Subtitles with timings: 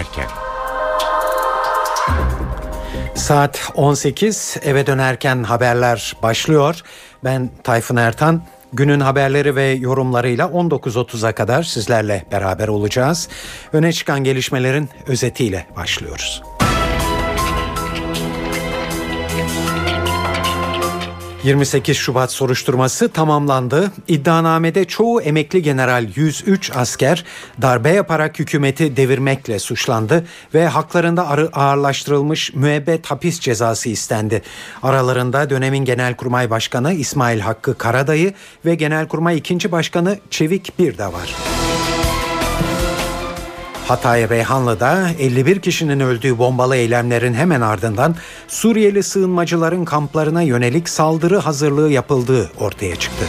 [0.00, 0.28] dönerken.
[3.14, 6.80] Saat 18 eve dönerken haberler başlıyor.
[7.24, 8.42] Ben Tayfun Ertan.
[8.72, 13.28] Günün haberleri ve yorumlarıyla 19.30'a kadar sizlerle beraber olacağız.
[13.72, 16.42] Öne çıkan gelişmelerin özetiyle başlıyoruz.
[21.44, 23.92] 28 Şubat soruşturması tamamlandı.
[24.08, 27.24] İddianamede çoğu emekli general 103 asker
[27.62, 34.42] darbe yaparak hükümeti devirmekle suçlandı ve haklarında ağırlaştırılmış müebbet hapis cezası istendi.
[34.82, 39.72] Aralarında dönemin Genelkurmay Başkanı İsmail Hakkı Karadayı ve Genelkurmay 2.
[39.72, 41.34] Başkanı Çevik Bir de var.
[43.90, 48.16] Hatay Reyhanlı'da 51 kişinin öldüğü bombalı eylemlerin hemen ardından
[48.48, 53.24] Suriyeli sığınmacıların kamplarına yönelik saldırı hazırlığı yapıldığı ortaya çıktı.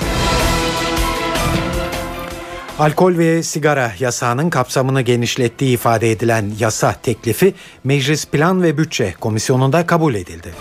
[2.80, 9.86] Alkol ve sigara yasağının kapsamını genişlettiği ifade edilen yasa teklifi Meclis Plan ve Bütçe Komisyonu'nda
[9.86, 10.54] kabul edildi.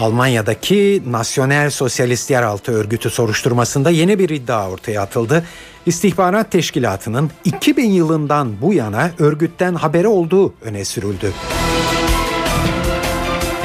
[0.00, 5.44] Almanya'daki Nasyonel Sosyalist Yeraltı Örgütü soruşturmasında yeni bir iddia ortaya atıldı.
[5.86, 11.32] İstihbarat Teşkilatı'nın 2000 yılından bu yana örgütten haberi olduğu öne sürüldü.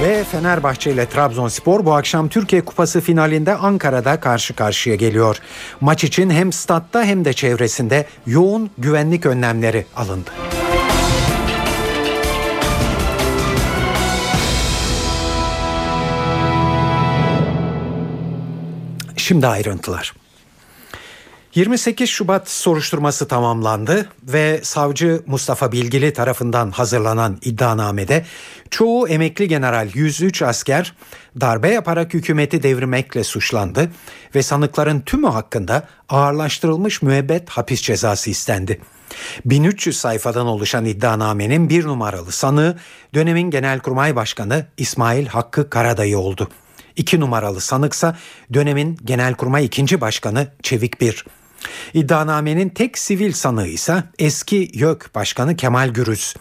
[0.02, 5.38] Ve Fenerbahçe ile Trabzonspor bu akşam Türkiye Kupası finalinde Ankara'da karşı karşıya geliyor.
[5.82, 10.30] Maç için hem statta hem de çevresinde yoğun güvenlik önlemleri alındı.
[19.18, 20.21] Şimdi ayrıntılar.
[21.56, 28.26] 28 Şubat soruşturması tamamlandı ve savcı Mustafa Bilgili tarafından hazırlanan iddianamede
[28.70, 30.94] çoğu emekli general 103 asker
[31.42, 33.92] darbe yaparak hükümeti devirmekle suçlandı
[34.36, 38.82] ve sanıkların tümü hakkında ağırlaştırılmış müebbet hapis cezası istendi.
[39.46, 42.78] 1300 sayfadan oluşan iddianamenin bir numaralı sanığı
[43.14, 46.50] dönemin Genelkurmay Başkanı İsmail Hakkı Karadayı oldu.
[46.96, 48.18] İki numaralı sanıksa
[48.54, 51.26] dönemin Genelkurmay ikinci Başkanı Çevik Bir.
[51.94, 56.36] İddianamenin tek sivil sanığı ise eski YÖK Başkanı Kemal Gürüz.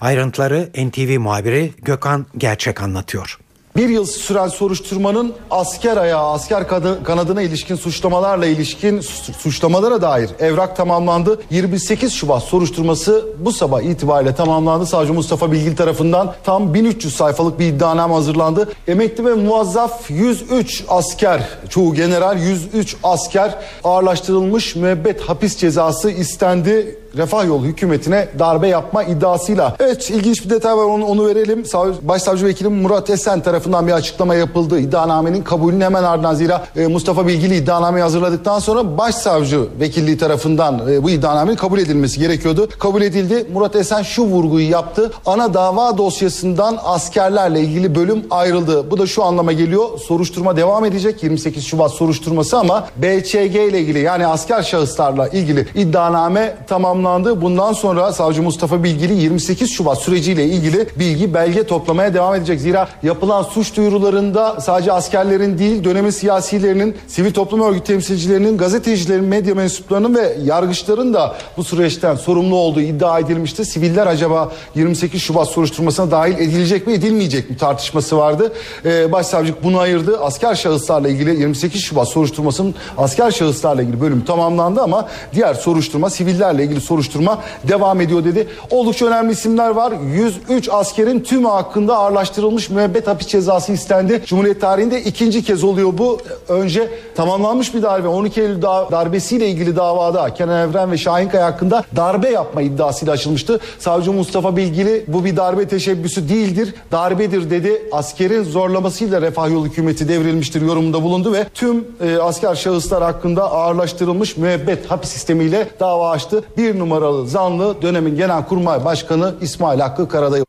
[0.00, 3.38] Ayrıntıları NTV muhabiri Gökhan Gerçek anlatıyor.
[3.76, 6.68] Bir yıl süren soruşturmanın asker ayağı, asker
[7.04, 9.00] kanadına ilişkin suçlamalarla ilişkin
[9.38, 11.40] suçlamalara dair evrak tamamlandı.
[11.50, 14.86] 28 Şubat soruşturması bu sabah itibariyle tamamlandı.
[14.86, 18.72] Savcı Mustafa Bilgil tarafından tam 1300 sayfalık bir iddianame hazırlandı.
[18.88, 23.54] Emekli ve muazzaf 103 asker, çoğu general 103 asker
[23.84, 27.03] ağırlaştırılmış müebbet hapis cezası istendi.
[27.16, 29.76] Refah Yolu hükümetine darbe yapma iddiasıyla.
[29.80, 31.64] Evet ilginç bir detay var onu, onu verelim.
[32.02, 34.78] Başsavcı Vekilim Murat Esen tarafından bir açıklama yapıldı.
[34.78, 41.02] İddianamenin kabulünün hemen ardından zira e, Mustafa Bilgili iddianameyi hazırladıktan sonra Başsavcı Vekilliği tarafından e,
[41.02, 42.68] bu iddianamenin kabul edilmesi gerekiyordu.
[42.78, 43.46] Kabul edildi.
[43.52, 45.12] Murat Esen şu vurguyu yaptı.
[45.26, 48.90] Ana dava dosyasından askerlerle ilgili bölüm ayrıldı.
[48.90, 49.98] Bu da şu anlama geliyor.
[49.98, 51.22] Soruşturma devam edecek.
[51.22, 57.40] 28 Şubat soruşturması ama BÇG ile ilgili yani asker şahıslarla ilgili iddianame tamamlandı tamamlandı.
[57.40, 62.60] Bundan sonra Savcı Mustafa Bilgili 28 Şubat süreciyle ilgili bilgi belge toplamaya devam edecek.
[62.60, 69.54] Zira yapılan suç duyurularında sadece askerlerin değil dönemin siyasilerinin, sivil toplum örgüt temsilcilerinin, gazetecilerin, medya
[69.54, 73.64] mensuplarının ve yargıçların da bu süreçten sorumlu olduğu iddia edilmişti.
[73.64, 78.52] Siviller acaba 28 Şubat soruşturmasına dahil edilecek mi edilmeyecek mi tartışması vardı.
[78.84, 80.20] Ee, Başsavcılık bunu ayırdı.
[80.20, 86.64] Asker şahıslarla ilgili 28 Şubat soruşturmasının asker şahıslarla ilgili bölüm tamamlandı ama diğer soruşturma sivillerle
[86.64, 87.38] ilgili soruşturma soruşturma
[87.68, 88.48] devam ediyor dedi.
[88.70, 89.92] Oldukça önemli isimler var.
[90.14, 94.22] 103 askerin tümü hakkında ağırlaştırılmış müebbet hapis cezası istendi.
[94.26, 96.18] Cumhuriyet tarihinde ikinci kez oluyor bu.
[96.48, 101.84] Önce tamamlanmış bir darbe 12 Eylül darbesiyle ilgili davada Kenan Evren ve Şahin Kaya hakkında
[101.96, 103.60] darbe yapma iddiasıyla açılmıştı.
[103.78, 107.82] Savcı Mustafa Bilgili bu bir darbe teşebbüsü değildir, darbedir dedi.
[107.92, 114.36] Askerin zorlamasıyla Refah Yolu hükümeti devrilmiştir yorumunda bulundu ve tüm e, asker şahıslar hakkında ağırlaştırılmış
[114.36, 116.44] müebbet hapis sistemiyle dava açtı.
[116.56, 120.44] Bir numaralı zanlı dönemin Genelkurmay Başkanı İsmail Hakkı Karadayı.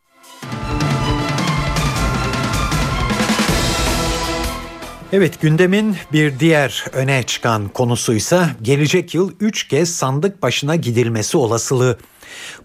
[5.14, 11.98] Evet gündemin bir diğer öne çıkan konusuysa gelecek yıl 3 kez sandık başına gidilmesi olasılığı.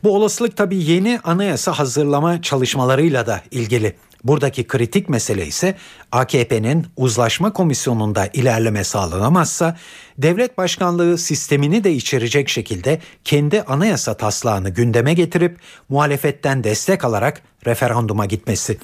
[0.05, 3.97] Bu olasılık tabii yeni anayasa hazırlama çalışmalarıyla da ilgili.
[4.25, 5.77] Buradaki kritik mesele ise
[6.13, 9.77] AKP'nin uzlaşma komisyonunda ilerleme sağlanamazsa
[10.19, 15.59] devlet başkanlığı sistemini de içerecek şekilde kendi anayasa taslağını gündeme getirip
[15.89, 18.79] muhalefetten destek alarak referanduma gitmesi.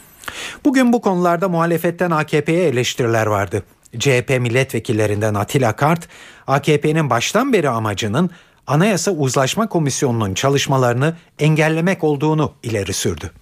[0.64, 3.62] Bugün bu konularda muhalefetten AKP'ye eleştiriler vardı.
[3.98, 6.08] CHP milletvekillerinden Atilla Kart,
[6.46, 8.30] AKP'nin baştan beri amacının
[8.66, 13.32] Anayasa Uzlaşma Komisyonu'nun çalışmalarını engellemek olduğunu ileri sürdü.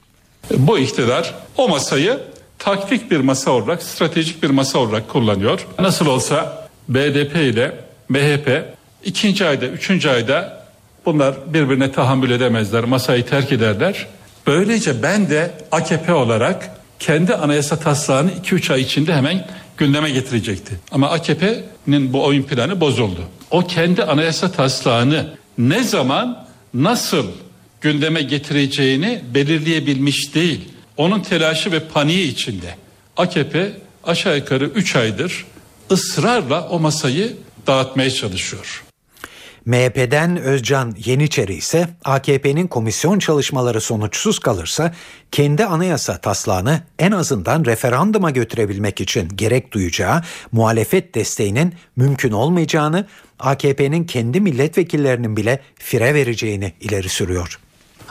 [0.51, 2.21] Bu iktidar o masayı
[2.59, 5.67] taktik bir masa olarak, stratejik bir masa olarak kullanıyor.
[5.79, 7.73] Nasıl olsa BDP ile
[8.09, 8.65] MHP
[9.05, 10.65] ikinci ayda, üçüncü ayda
[11.07, 14.07] bunlar birbirine tahammül edemezler, masayı terk ederler.
[14.47, 19.47] Böylece ben de AKP olarak kendi anayasa taslağını 2-3 ay içinde hemen
[19.77, 20.75] gündeme getirecekti.
[20.91, 23.21] Ama AKP'nin bu oyun planı bozuldu.
[23.51, 25.27] O kendi anayasa taslağını
[25.59, 27.27] ne zaman, nasıl
[27.85, 30.69] gündeme getireceğini belirleyebilmiş değil.
[30.97, 32.75] Onun telaşı ve paniği içinde.
[33.17, 33.73] AKP
[34.05, 35.47] aşağı yukarı 3 aydır
[35.91, 37.37] ısrarla o masayı
[37.67, 38.85] dağıtmaya çalışıyor.
[39.67, 44.95] MHP'den Özcan Yeniçeri ise AKP'nin komisyon çalışmaları sonuçsuz kalırsa
[45.33, 50.23] kendi anayasa taslağını en azından referanduma götürebilmek için gerek duyacağı
[50.53, 53.07] muhalefet desteğinin mümkün olmayacağını,
[53.39, 57.59] AKP'nin kendi milletvekillerinin bile fire vereceğini ileri sürüyor.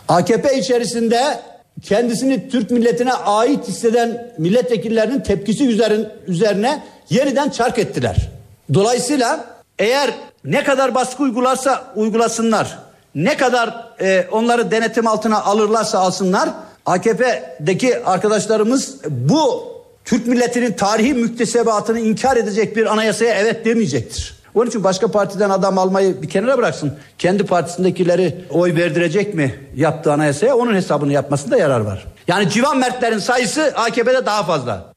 [0.08, 1.40] AKP içerisinde
[1.82, 8.32] kendisini Türk milletine ait hisseden milletvekillerinin tepkisi üzerin, üzerine yeniden çark ettiler.
[8.74, 9.46] Dolayısıyla
[9.80, 10.12] eğer
[10.46, 12.80] ne kadar baskı uygularsa uygulasınlar,
[13.16, 16.50] ne kadar e, onları denetim altına alırlarsa alsınlar,
[16.86, 19.74] AKP'deki arkadaşlarımız bu
[20.06, 24.43] Türk milletinin tarihi müktesebatını inkar edecek bir anayasaya evet demeyecektir.
[24.56, 26.98] Onun için başka partiden adam almayı bir kenara bıraksın.
[27.18, 32.06] Kendi partisindekileri oy verdirecek mi yaptığı anayasaya onun hesabını yapmasında yarar var.
[32.28, 34.94] Yani civan mertlerin sayısı AKP'de daha fazla.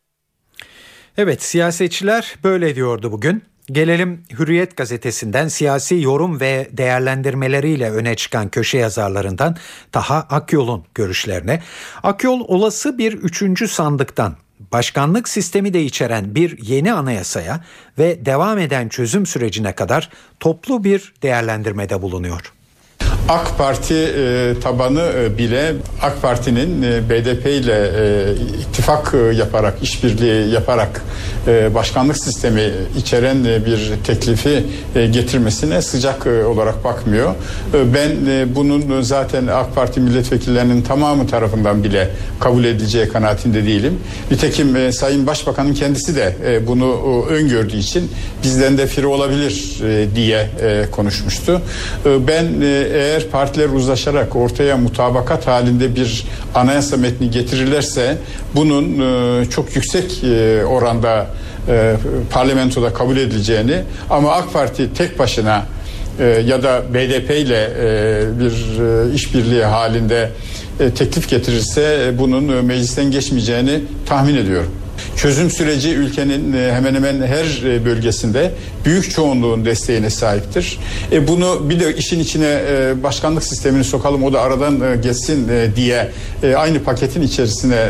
[1.18, 3.42] Evet siyasetçiler böyle diyordu bugün.
[3.66, 9.56] Gelelim Hürriyet gazetesinden siyasi yorum ve değerlendirmeleriyle öne çıkan köşe yazarlarından
[9.92, 11.62] Taha Akyol'un görüşlerine.
[12.02, 14.36] Akyol olası bir üçüncü sandıktan
[14.72, 17.64] başkanlık sistemi de içeren bir yeni anayasaya
[17.98, 20.10] ve devam eden çözüm sürecine kadar
[20.40, 22.55] toplu bir değerlendirmede bulunuyor.
[23.28, 29.82] AK Parti e, tabanı e, bile AK Parti'nin e, BDP ile e, ittifak e, yaparak,
[29.82, 31.02] işbirliği yaparak
[31.46, 37.34] e, başkanlık sistemi içeren e, bir teklifi e, getirmesine sıcak e, olarak bakmıyor.
[37.74, 43.98] E, ben e, bunun zaten AK Parti milletvekillerinin tamamı tarafından bile kabul edileceği kanaatinde değilim.
[44.30, 48.10] Nitekim e, Sayın Başbakan'ın kendisi de e, bunu e, öngördüğü için
[48.42, 51.62] bizden de firi olabilir e, diye e, konuşmuştu.
[52.06, 56.24] E, ben e, eğer partiler uzlaşarak ortaya mutabakat halinde bir
[56.54, 58.18] anayasa metni getirirlerse
[58.54, 61.26] bunun e, çok yüksek e, oranda
[61.68, 61.94] e,
[62.30, 65.66] parlamentoda kabul edileceğini ama AK Parti tek başına
[66.20, 67.70] e, ya da BDP ile
[68.40, 68.54] bir
[69.14, 70.30] işbirliği halinde
[70.78, 74.85] teklif getirirse bunun meclisten geçmeyeceğini tahmin ediyorum.
[75.16, 78.52] Çözüm süreci ülkenin e, hemen hemen her e, bölgesinde
[78.84, 80.78] büyük çoğunluğun desteğine sahiptir.
[81.12, 86.10] E bunu bir de işin içine e, başkanlık sistemini sokalım o da aradan geçsin diye
[86.56, 87.86] aynı paketin içerisine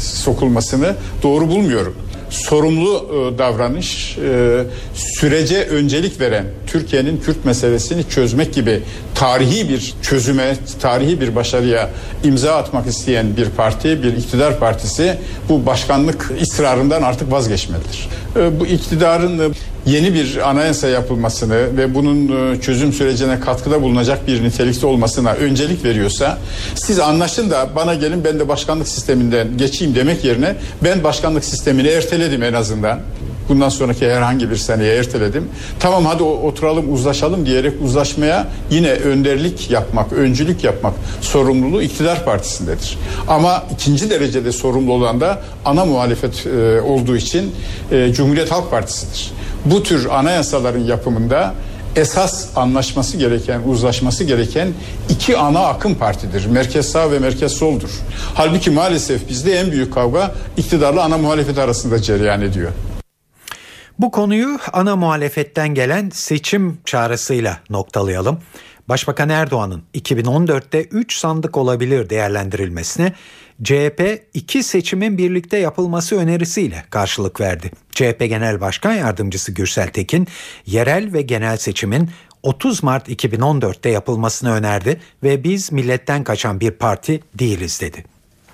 [0.00, 1.96] sokulmasını doğru bulmuyorum
[2.30, 4.62] sorumlu e, davranış, e,
[4.94, 8.82] sürece öncelik veren Türkiye'nin Kürt meselesini çözmek gibi
[9.14, 11.90] tarihi bir çözüme, tarihi bir başarıya
[12.24, 15.18] imza atmak isteyen bir parti, bir iktidar partisi
[15.48, 18.08] bu başkanlık ısrarından artık vazgeçmelidir.
[18.38, 19.54] E, bu iktidarın
[19.86, 25.84] yeni bir anayasa yapılmasını ve bunun e, çözüm sürecine katkıda bulunacak bir nitelikte olmasına öncelik
[25.84, 26.38] veriyorsa
[26.74, 31.88] siz anlaşın da bana gelin ben de başkanlık sisteminden geçeyim demek yerine ben başkanlık sistemini
[31.88, 33.00] erteledim en azından.
[33.48, 35.48] Bundan sonraki herhangi bir seneye erteledim.
[35.80, 42.98] Tamam hadi oturalım uzlaşalım diyerek uzlaşmaya yine önderlik yapmak, öncülük yapmak sorumluluğu iktidar partisindedir.
[43.28, 47.54] Ama ikinci derecede sorumlu olan da ana muhalefet e, olduğu için
[47.92, 49.32] e, Cumhuriyet Halk Partisi'dir
[49.70, 51.54] bu tür anayasaların yapımında
[51.96, 54.68] esas anlaşması gereken, uzlaşması gereken
[55.08, 56.46] iki ana akım partidir.
[56.46, 57.90] Merkez sağ ve merkez soldur.
[58.34, 62.70] Halbuki maalesef bizde en büyük kavga iktidarla ana muhalefet arasında cereyan ediyor.
[63.98, 68.40] Bu konuyu ana muhalefetten gelen seçim çağrısıyla noktalayalım.
[68.88, 73.12] Başbakan Erdoğan'ın 2014'te 3 sandık olabilir değerlendirilmesine
[73.64, 77.70] CHP iki seçimin birlikte yapılması önerisiyle karşılık verdi.
[77.92, 80.28] CHP Genel Başkan Yardımcısı Gürsel Tekin,
[80.66, 82.10] yerel ve genel seçimin
[82.42, 88.04] 30 Mart 2014'te yapılmasını önerdi ve biz milletten kaçan bir parti değiliz dedi.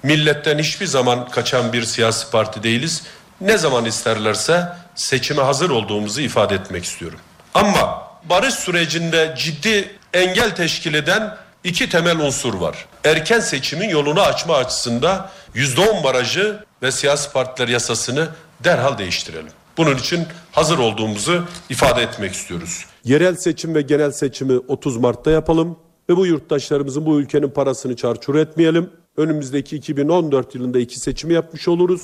[0.02, 3.02] Milletten hiçbir zaman kaçan bir siyasi parti değiliz.
[3.40, 7.18] Ne zaman isterlerse seçime hazır olduğumuzu ifade etmek istiyorum.
[7.54, 12.86] Ama barış sürecinde ciddi engel teşkil eden iki temel unsur var.
[13.04, 18.28] Erken seçimin yolunu açma açısında %10 barajı ve siyasi partiler yasasını
[18.64, 19.52] derhal değiştirelim.
[19.76, 22.84] Bunun için hazır olduğumuzu ifade etmek istiyoruz.
[23.04, 28.34] Yerel seçim ve genel seçimi 30 Mart'ta yapalım ve bu yurttaşlarımızın bu ülkenin parasını çarçur
[28.34, 28.90] etmeyelim.
[29.16, 32.02] Önümüzdeki 2014 yılında iki seçimi yapmış oluruz.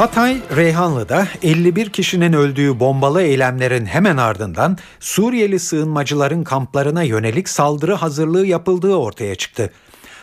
[0.00, 8.46] Hatay Reyhanlı'da 51 kişinin öldüğü bombalı eylemlerin hemen ardından Suriyeli sığınmacıların kamplarına yönelik saldırı hazırlığı
[8.46, 9.70] yapıldığı ortaya çıktı.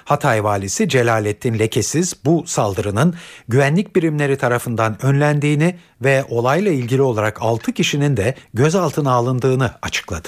[0.06, 3.14] Hatay valisi Celalettin Lekesiz bu saldırının
[3.48, 10.28] güvenlik birimleri tarafından önlendiğini ve olayla ilgili olarak 6 kişinin de gözaltına alındığını açıkladı.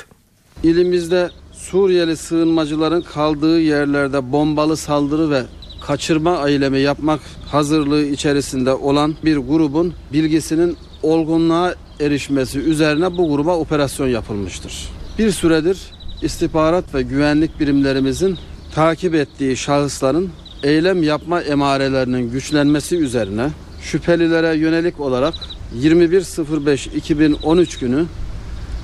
[0.63, 5.41] İlimizde Suriyeli sığınmacıların kaldığı yerlerde bombalı saldırı ve
[5.89, 7.19] kaçırma eylemi yapmak
[7.51, 14.89] hazırlığı içerisinde olan bir grubun bilgisinin olgunluğa erişmesi üzerine bu gruba operasyon yapılmıştır.
[15.19, 15.79] Bir süredir
[16.22, 18.38] istihbarat ve güvenlik birimlerimizin
[18.75, 20.29] takip ettiği şahısların
[20.63, 23.50] eylem yapma emarelerinin güçlenmesi üzerine
[23.81, 25.34] şüphelilere yönelik olarak
[25.81, 28.05] 21.05.2013 günü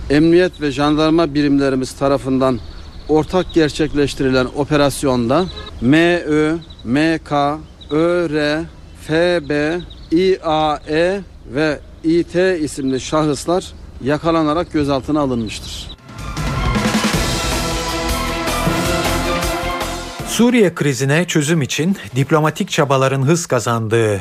[0.09, 2.59] emniyet ve jandarma birimlerimiz tarafından
[3.09, 5.45] ortak gerçekleştirilen operasyonda
[5.81, 7.31] MÖ, MK,
[7.91, 8.63] ÖR,
[9.07, 9.81] FB,
[10.11, 13.65] İAE ve İT isimli şahıslar
[14.03, 15.95] yakalanarak gözaltına alınmıştır.
[20.27, 24.19] Suriye krizine çözüm için diplomatik çabaların hız kazandığı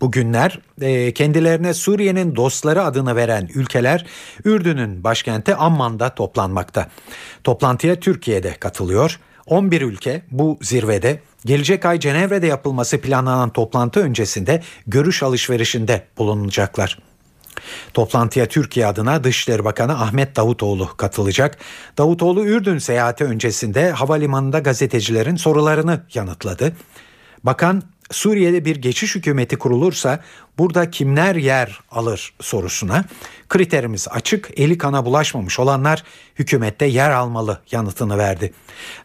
[0.00, 4.06] bu günler e, kendilerine Suriye'nin dostları adını veren ülkeler
[4.44, 6.88] Ürdün'ün başkenti Amman'da toplanmakta.
[7.44, 9.20] Toplantıya Türkiye'de katılıyor.
[9.46, 16.98] 11 ülke bu zirvede gelecek ay Cenevre'de yapılması planlanan toplantı öncesinde görüş alışverişinde bulunacaklar.
[17.94, 21.58] Toplantıya Türkiye adına Dışişleri Bakanı Ahmet Davutoğlu katılacak.
[21.98, 26.72] Davutoğlu Ürdün seyahati öncesinde havalimanında gazetecilerin sorularını yanıtladı.
[27.44, 30.20] Bakan Suriye'de bir geçiş hükümeti kurulursa
[30.58, 33.04] burada kimler yer alır sorusuna
[33.48, 36.04] kriterimiz açık, eli kana bulaşmamış olanlar
[36.38, 38.52] hükümette yer almalı yanıtını verdi.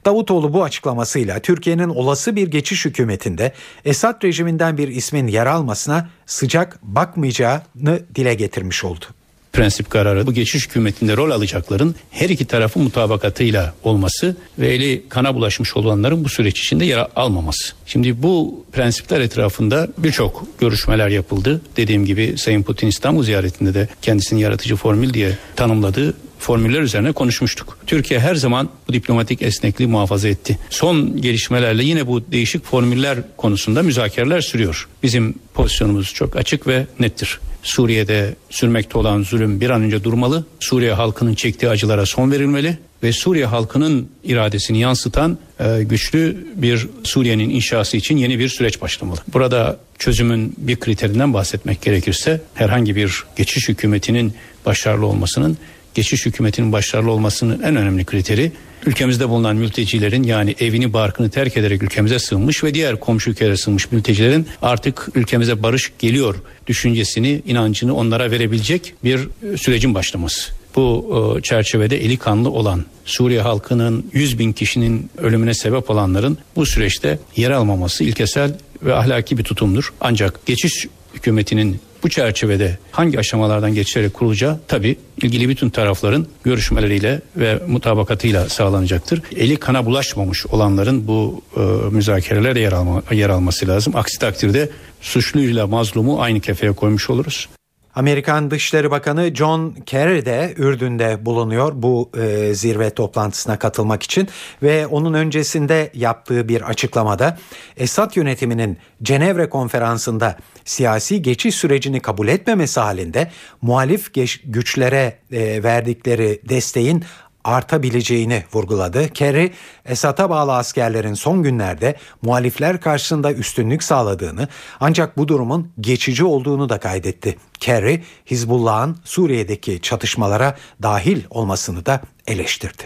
[0.06, 3.54] Davutoğlu bu açıklamasıyla Türkiye'nin olası bir geçiş hükümetinde
[3.86, 9.06] Esad rejiminden bir ismin yer almasına sıcak bakmayacağını dile getirmiş oldu
[9.54, 15.36] prensip kararı bu geçiş hükümetinde rol alacakların her iki tarafın mutabakatıyla olması ve eli kana
[15.36, 17.74] bulaşmış olanların bu süreç içinde yer almaması.
[17.86, 21.62] Şimdi bu prensipler etrafında birçok görüşmeler yapıldı.
[21.78, 26.14] Dediğim gibi Sayın Putin İstanbul ziyaretinde de kendisini yaratıcı formül diye tanımladığı
[26.44, 27.78] formüller üzerine konuşmuştuk.
[27.88, 30.60] Türkiye her zaman bu diplomatik esnekliği muhafaza etti.
[30.70, 34.88] Son gelişmelerle yine bu değişik formüller konusunda müzakereler sürüyor.
[35.04, 37.40] Bizim pozisyonumuz çok açık ve nettir.
[37.64, 40.46] Suriye'de sürmekte olan zulüm bir an önce durmalı.
[40.60, 47.50] Suriye halkının çektiği acılara son verilmeli ve Suriye halkının iradesini yansıtan e, güçlü bir Suriye'nin
[47.50, 49.20] inşası için yeni bir süreç başlamalı.
[49.34, 54.34] Burada çözümün bir kriterinden bahsetmek gerekirse herhangi bir geçiş hükümetinin
[54.66, 55.58] başarılı olmasının
[55.94, 58.52] geçiş hükümetinin başarılı olmasının en önemli kriteri
[58.86, 63.92] ülkemizde bulunan mültecilerin yani evini barkını terk ederek ülkemize sığınmış ve diğer komşu ülkelere sığınmış
[63.92, 66.36] mültecilerin artık ülkemize barış geliyor
[66.68, 70.52] düşüncesini, inancını onlara verebilecek bir sürecin başlaması.
[70.76, 76.66] Bu e, çerçevede eli kanlı olan Suriye halkının 100 bin kişinin ölümüne sebep olanların bu
[76.66, 79.94] süreçte yer almaması ilkesel ve ahlaki bir tutumdur.
[80.02, 87.60] Ancak geçiş hükümetinin bu çerçevede hangi aşamalardan geçerek kurulacağı tabi ilgili bütün tarafların görüşmeleriyle ve
[87.68, 89.22] mutabakatıyla sağlanacaktır.
[89.36, 91.60] Eli kana bulaşmamış olanların bu e,
[91.92, 93.96] müzakerelere yer, alma, yer alması lazım.
[93.96, 94.70] Aksi takdirde
[95.02, 97.48] suçluyla mazlumu aynı kefeye koymuş oluruz.
[97.96, 104.28] Amerikan Dışişleri Bakanı John Kerry de Ürdün'de bulunuyor bu e, zirve toplantısına katılmak için
[104.64, 107.38] ve onun öncesinde yaptığı bir açıklamada
[107.78, 113.32] Esad yönetiminin Cenevre konferansında siyasi geçiş sürecini kabul etmemesi halinde
[113.62, 114.14] muhalif
[114.46, 117.06] güçlere e, verdikleri desteğin
[117.44, 119.10] artabileceğini vurguladı.
[119.10, 119.52] Kerry,
[119.86, 124.48] Esad'a bağlı askerlerin son günlerde muhalifler karşısında üstünlük sağladığını
[124.80, 127.38] ancak bu durumun geçici olduğunu da kaydetti.
[127.60, 132.84] Kerry, Hizbullah'ın Suriye'deki çatışmalara dahil olmasını da eleştirdi.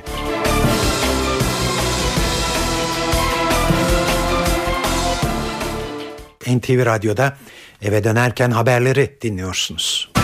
[6.48, 7.38] NTV Radyo'da
[7.82, 10.17] eve dönerken haberleri dinliyorsunuz.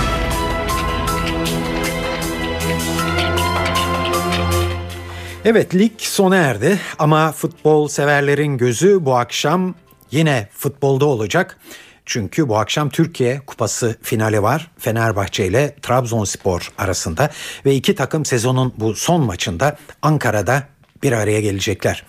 [5.45, 9.75] Evet lig sona erdi ama futbol severlerin gözü bu akşam
[10.11, 11.59] yine futbolda olacak.
[12.05, 17.29] Çünkü bu akşam Türkiye Kupası finali var Fenerbahçe ile Trabzonspor arasında
[17.65, 20.63] ve iki takım sezonun bu son maçında Ankara'da
[21.03, 22.03] bir araya gelecekler.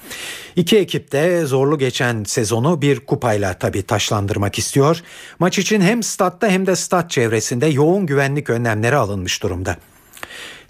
[0.56, 5.02] İki ekip de zorlu geçen sezonu bir kupayla tabii taşlandırmak istiyor.
[5.38, 9.76] Maç için hem statta hem de stat çevresinde yoğun güvenlik önlemleri alınmış durumda.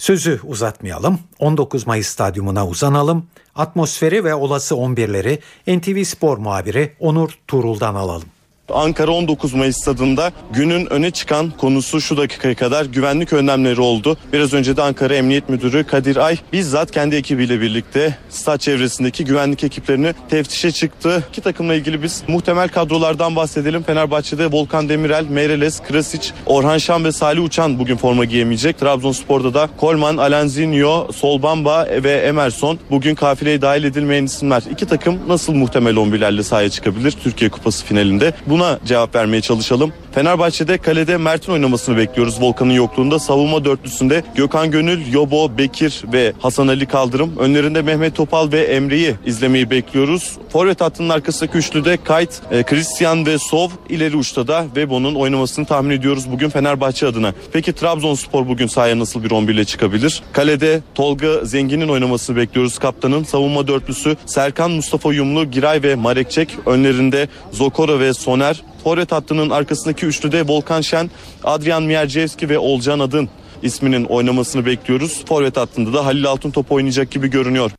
[0.05, 1.19] Sözü uzatmayalım.
[1.39, 3.27] 19 Mayıs stadyumuna uzanalım.
[3.55, 5.39] Atmosferi ve olası 11'leri
[5.79, 8.34] NTV Spor muhabiri Onur Tuğrul'dan alalım.
[8.73, 14.17] Ankara 19 Mayıs stadında günün öne çıkan konusu şu dakikaya kadar güvenlik önlemleri oldu.
[14.33, 19.65] Biraz önce de Ankara Emniyet Müdürü Kadir Ay bizzat kendi ekibiyle birlikte stat çevresindeki güvenlik
[19.65, 21.25] ekiplerini teftişe çıktı.
[21.29, 23.83] İki takımla ilgili biz muhtemel kadrolardan bahsedelim.
[23.83, 28.79] Fenerbahçe'de Volkan Demirel, Meireles, Krasic, Orhan Şan ve Salih Uçan bugün forma giyemeyecek.
[28.79, 34.63] Trabzonspor'da da Kolman, Alanzinho, Solbamba ve Emerson bugün kafileye dahil edilmeyen isimler.
[34.71, 38.33] İki takım nasıl muhtemel 11'lerle sahaya çıkabilir Türkiye Kupası finalinde?
[38.55, 39.93] Buna cevap vermeye çalışalım.
[40.13, 43.19] Fenerbahçe'de kalede Mert'in oynamasını bekliyoruz Volkan'ın yokluğunda.
[43.19, 47.37] Savunma dörtlüsünde Gökhan Gönül, Yobo, Bekir ve Hasan Ali Kaldırım.
[47.39, 50.33] Önlerinde Mehmet Topal ve Emre'yi izlemeyi bekliyoruz.
[50.53, 53.69] Forvet hattının arkasındaki üçlüde Kayt, e, Christian ve Sov.
[53.89, 57.35] ileri uçta da Vebo'nun oynamasını tahmin ediyoruz bugün Fenerbahçe adına.
[57.53, 60.23] Peki Trabzonspor bugün sahaya nasıl bir 11 ile çıkabilir?
[60.33, 63.25] Kalede Tolga Zengin'in oynamasını bekliyoruz kaptanın.
[63.25, 66.49] Savunma dörtlüsü Serkan Mustafa Yumlu, Giray ve Marekçek.
[66.67, 68.44] Önlerinde Zokora ve Soner.
[68.85, 71.11] Forvet hattının arkasındaki üçlüde Volkan Şen,
[71.45, 73.29] Adrian Mierczewski ve Olcan Adın
[73.63, 75.25] isminin oynamasını bekliyoruz.
[75.29, 77.71] Forvet hattında da Halil Altın top oynayacak gibi görünüyor.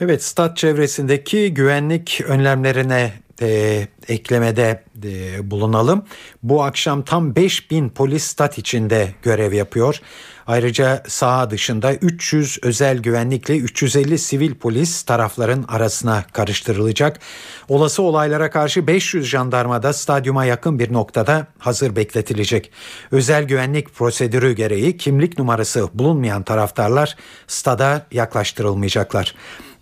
[0.00, 6.04] Evet stat çevresindeki güvenlik önlemlerine e, eklemede e, bulunalım.
[6.42, 10.00] Bu akşam tam 5000 polis stat içinde görev yapıyor.
[10.46, 17.20] Ayrıca saha dışında 300 özel güvenlikle 350 sivil polis tarafların arasına karıştırılacak.
[17.68, 22.72] Olası olaylara karşı 500 jandarma da stadyuma yakın bir noktada hazır bekletilecek.
[23.10, 29.34] Özel güvenlik prosedürü gereği kimlik numarası bulunmayan taraftarlar stada yaklaştırılmayacaklar.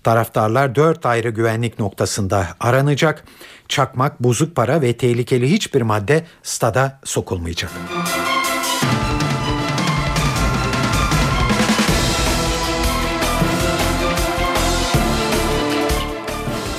[0.03, 3.25] Taraftarlar dört ayrı güvenlik noktasında aranacak.
[3.69, 7.71] Çakmak, bozuk para ve tehlikeli hiçbir madde stada sokulmayacak.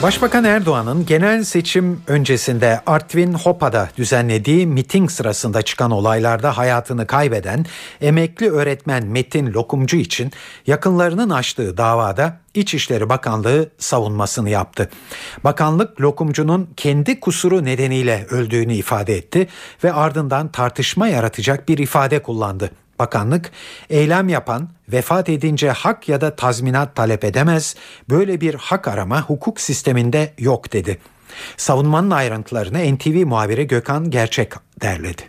[0.03, 7.65] Başbakan Erdoğan'ın genel seçim öncesinde Artvin Hopa'da düzenlediği miting sırasında çıkan olaylarda hayatını kaybeden
[8.01, 10.31] emekli öğretmen Metin Lokumcu için
[10.67, 14.89] yakınlarının açtığı davada İçişleri Bakanlığı savunmasını yaptı.
[15.43, 19.47] Bakanlık Lokumcu'nun kendi kusuru nedeniyle öldüğünü ifade etti
[19.83, 22.71] ve ardından tartışma yaratacak bir ifade kullandı.
[23.01, 23.45] Bakanlık
[23.89, 24.61] eylem yapan
[24.93, 27.75] vefat edince hak ya da tazminat talep edemez.
[28.09, 30.97] Böyle bir hak arama hukuk sisteminde yok dedi.
[31.57, 35.21] Savunmanın ayrıntılarını NTV muhabiri Gökhan Gerçek derledi.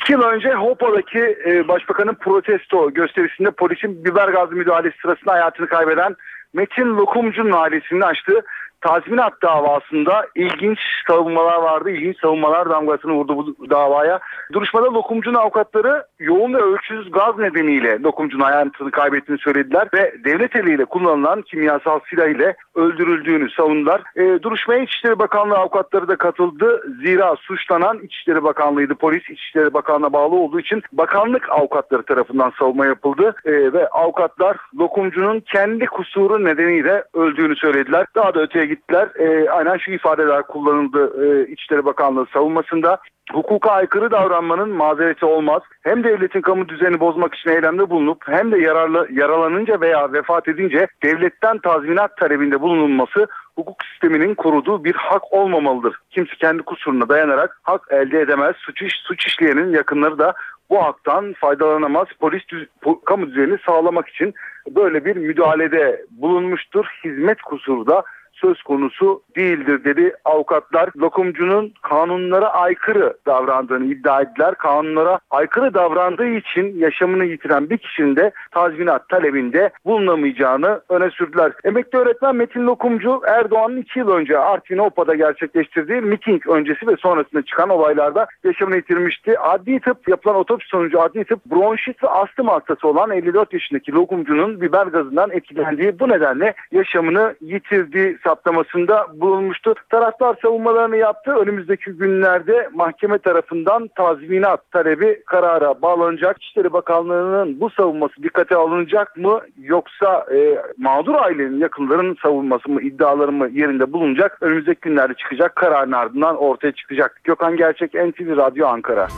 [0.00, 6.16] İki yıl önce Hopa'daki e, başbakanın protesto gösterisinde polisin biber gazı müdahalesi sırasında hayatını kaybeden
[6.52, 8.40] Metin Lokumcu'nun ailesinin açtığı
[8.80, 11.90] tazminat davasında ilginç savunmalar vardı.
[11.90, 14.20] İlginç savunmalar damgasını vurdu bu davaya.
[14.52, 20.84] Duruşmada Lokumcu'nun avukatları yoğun ve ölçüsüz gaz nedeniyle Lokumcu'nun hayatını kaybettiğini söylediler ve devlet eliyle
[20.84, 24.02] kullanılan kimyasal silah ile öldürüldüğünü savundular.
[24.16, 26.82] E, duruşmaya İçişleri Bakanlığı avukatları da katıldı.
[27.04, 28.94] Zira suçlanan İçişleri Bakanlığı'ydı.
[28.94, 35.40] Polis İçişleri Bakanlığı'na bağlı olduğu için bakanlık avukatları tarafından savunma yapıldı e, ve avukatlar Lokumcu'nun
[35.40, 38.06] kendi kusuru nedeniyle öldüğünü söylediler.
[38.14, 39.08] Daha da öteye gittiler.
[39.18, 42.98] E, aynen şu ifadeler kullanıldı e, İçişleri Bakanlığı savunmasında.
[43.32, 45.62] Hukuka aykırı davranmanın mazereti olmaz.
[45.82, 50.86] Hem devletin kamu düzeni bozmak için eylemde bulunup hem de yararlı, yaralanınca veya vefat edince
[51.02, 53.26] devletten tazminat talebinde bulunulması
[53.56, 55.96] hukuk sisteminin koruduğu bir hak olmamalıdır.
[56.10, 58.56] Kimse kendi kusuruna dayanarak hak elde edemez.
[58.58, 60.34] Suç, iş, suç işleyenin yakınları da
[60.70, 62.08] bu haktan faydalanamaz.
[62.20, 64.34] Polis düz, po, kamu düzenini sağlamak için
[64.70, 66.86] böyle bir müdahalede bulunmuştur.
[67.04, 68.02] Hizmet kusuru da
[68.40, 70.90] söz konusu değildir dedi avukatlar.
[70.96, 74.54] Lokumcunun kanunlara aykırı davrandığını iddia ettiler.
[74.54, 81.52] Kanunlara aykırı davrandığı için yaşamını yitiren bir kişinin de tazminat talebinde bulunamayacağını öne sürdüler.
[81.64, 87.42] Emekli öğretmen Metin Lokumcu Erdoğan'ın iki yıl önce Artvin Opa'da gerçekleştirdiği miting öncesi ve sonrasında
[87.42, 89.38] çıkan olaylarda yaşamını yitirmişti.
[89.38, 94.60] Adli tıp yapılan otopsi sonucu adli tıp bronşit ve astım hastası olan 54 yaşındaki Lokumcu'nun
[94.60, 99.74] biber gazından etkilendiği bu nedenle yaşamını yitirdiği saptamasında bulunmuştu.
[99.90, 101.32] Taraftar savunmalarını yaptı.
[101.32, 106.36] Önümüzdeki günlerde mahkeme tarafından tazminat talebi karara bağlanacak.
[106.42, 113.32] İçişleri Bakanlığı'nın bu savunması dikkate alınacak mı yoksa e, mağdur ailenin yakınlarının savunması mı iddiaları
[113.32, 114.38] mı yerinde bulunacak?
[114.40, 117.20] Önümüzdeki günlerde çıkacak kararın ardından ortaya çıkacak.
[117.24, 119.08] Gökhan Gerçek NTV Radyo Ankara.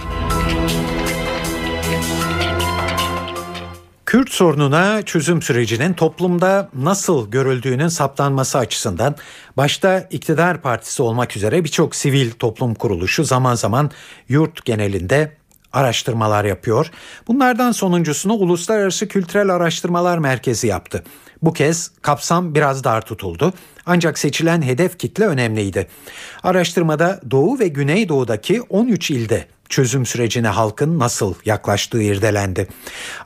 [4.31, 9.17] Kürt sorununa çözüm sürecinin toplumda nasıl görüldüğünün saptanması açısından
[9.57, 13.91] başta iktidar partisi olmak üzere birçok sivil toplum kuruluşu zaman zaman
[14.29, 15.37] yurt genelinde
[15.73, 16.91] araştırmalar yapıyor.
[17.29, 21.05] Bunlardan sonuncusunu Uluslararası Kültürel Araştırmalar Merkezi yaptı.
[21.43, 23.53] Bu kez kapsam biraz dar tutuldu.
[23.87, 25.87] Ancak seçilen hedef kitle önemliydi.
[26.43, 32.69] Araştırmada Doğu ve Güneydoğu'daki 13 ilde çözüm sürecine halkın nasıl yaklaştığı irdelendi.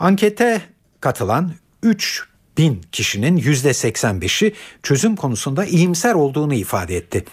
[0.00, 0.73] Ankete
[1.04, 2.24] katılan 3
[2.58, 7.24] bin kişinin %85'i çözüm konusunda iyimser olduğunu ifade etti.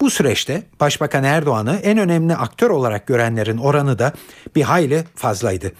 [0.00, 4.12] Bu süreçte Başbakan Erdoğan'ı en önemli aktör olarak görenlerin oranı da
[4.56, 5.72] bir hayli fazlaydı.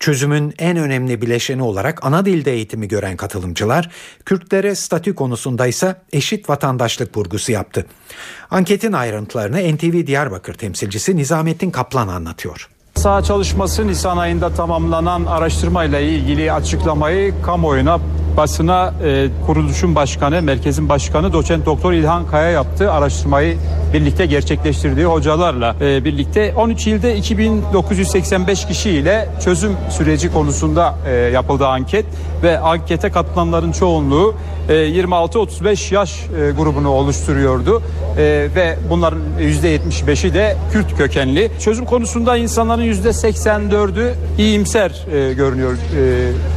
[0.00, 3.90] Çözümün en önemli bileşeni olarak ana dilde eğitimi gören katılımcılar,
[4.24, 7.86] Kürtlere statü konusunda ise eşit vatandaşlık vurgusu yaptı.
[8.50, 12.68] Anketin ayrıntılarını NTV Diyarbakır temsilcisi Nizamettin Kaplan anlatıyor.
[12.98, 17.98] Saha çalışması Nisan ayında tamamlanan araştırmayla ilgili açıklamayı kamuoyuna
[18.36, 22.92] basına e, kuruluşun başkanı, merkezin başkanı doçent doktor İlhan Kaya yaptı.
[22.92, 23.56] Araştırmayı
[23.92, 32.06] birlikte gerçekleştirdiği hocalarla e, birlikte 13 ilde 2985 kişiyle çözüm süreci konusunda e, yapıldı anket
[32.42, 34.34] ve ankete katılanların çoğunluğu
[34.68, 37.82] 26-35 yaş e, grubunu oluşturuyordu
[38.18, 41.50] e, ve bunların %75'i de Kürt kökenli.
[41.60, 45.78] Çözüm konusunda insanların %84'ü iyimser e, görünüyor e,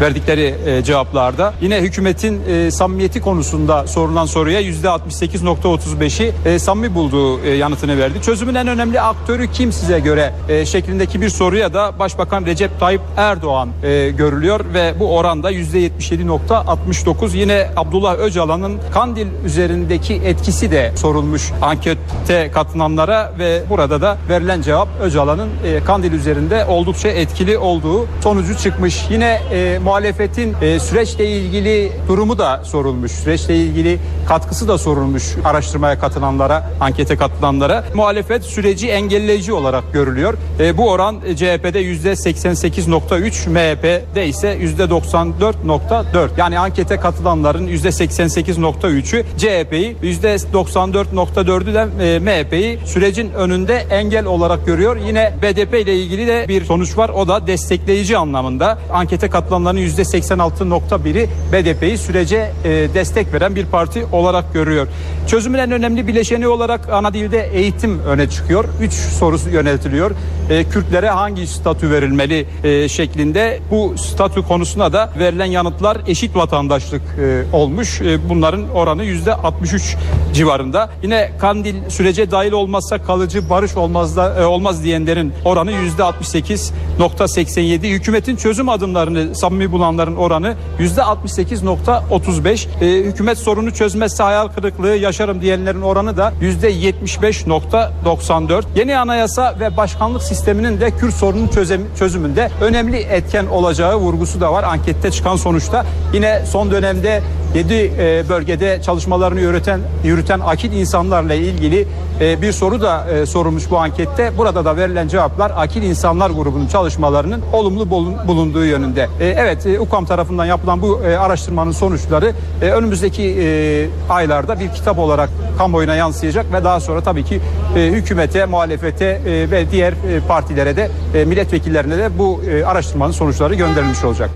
[0.02, 1.54] verdikleri cevaplarda.
[1.62, 8.22] Yine hükümetin samimiyeti konusunda sorulan soruya %68.35'i e, samimi bulduğu yanıtını verdi.
[8.22, 10.34] Çözümün en önemli aktörü kim size göre
[10.66, 13.70] şeklindeki bir soruya da Başbakan Recep Tayyip Erdoğan
[14.18, 23.34] görülüyor ve bu oranda %77.69 yine Abdullah Öcalan'ın Kandil üzerindeki etkisi de sorulmuş ankette katılanlara
[23.40, 29.06] ve burada da verilen cevap Öcalan'ın e, Kandil üzerinde oldukça etkili olduğu sonucu çıkmış.
[29.10, 33.12] Yine e, muhalefetin e, süreçle ilgili durumu da sorulmuş.
[33.12, 37.84] Süreçle ilgili katkısı da sorulmuş araştırmaya katılanlara, ankete katılanlara.
[37.94, 40.34] Muhalefet süreci engelleyici olarak görülüyor.
[40.60, 46.30] E, bu oran CHP'de %88.3, MHP'de ise %94.4.
[46.38, 54.98] Yani ankete katılanların %88.3'ü CHP'yi, %94.4'ü de e, MHP'yi sürecin önünde engel olarak görüyor.
[55.08, 57.10] Yine BDP ile ilgili de bir sonuç var.
[57.10, 58.80] O da destekleyici anlamında.
[58.94, 64.88] Ankete katılanların %86.1'i BDP'yi sürece e, destek veren bir parti olarak görüyor.
[65.28, 68.66] Çözümün en önemli bileşeni olarak ana dilde eğitim öne çıkıyor.
[68.82, 70.12] Üç sorusu yöneltiliyor.
[70.50, 77.02] E, Kürtlere hangi statü verilmeli e, şeklinde bu statü konusuna da verilen yanıtlar eşit vatandaşlık
[77.02, 77.44] e,
[77.82, 78.02] olmuş.
[78.02, 79.96] E, bunların oranı %63
[80.34, 80.90] civarında.
[81.04, 87.90] Yine Kandil sürece dahil olmazsa kalıcı barış olmaz da e, olmaz diyenlerin oranı %68.87.
[87.90, 92.68] Hükümetin çözüm adımlarını samimi bulanların oranı %68.35.
[92.82, 98.64] E, hükümet sorunu çözmezse hayal kırıklığı yaşarım diyenlerin oranı da %75.94.
[98.76, 104.54] Yeni anayasa ve başkanlık sisteminin de Kürt sorunun çözüm, çözümünde önemli etken olacağı vurgusu da
[104.54, 105.86] var ankette çıkan sonuçta.
[106.14, 107.22] Yine son dönemde
[107.56, 111.88] 7 e, bölgede çalışmalarını yürüten yürüten akil insanlarla ilgili
[112.22, 114.38] e, bir soru da e, sorulmuş bu ankette.
[114.38, 117.90] Burada da verilen cevaplar akil insanlar grubunun çalışmalarının olumlu
[118.28, 119.08] bulunduğu yönünde.
[119.20, 126.64] Evet UKAM tarafından yapılan bu araştırmanın sonuçları önümüzdeki aylarda bir kitap olarak kamuoyuna yansıyacak ve
[126.64, 127.42] daha sonra tabii ki
[127.76, 129.94] hükümete, muhalefete ve diğer
[130.28, 130.90] partilere de
[131.26, 134.30] milletvekillerine de bu araştırmanın sonuçları gönderilmiş olacak.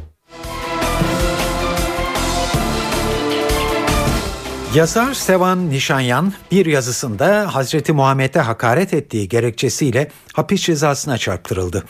[4.75, 11.83] Yazar Sevan Nişanyan bir yazısında Hazreti Muhammed'e hakaret ettiği gerekçesiyle hapis cezasına çarptırıldı.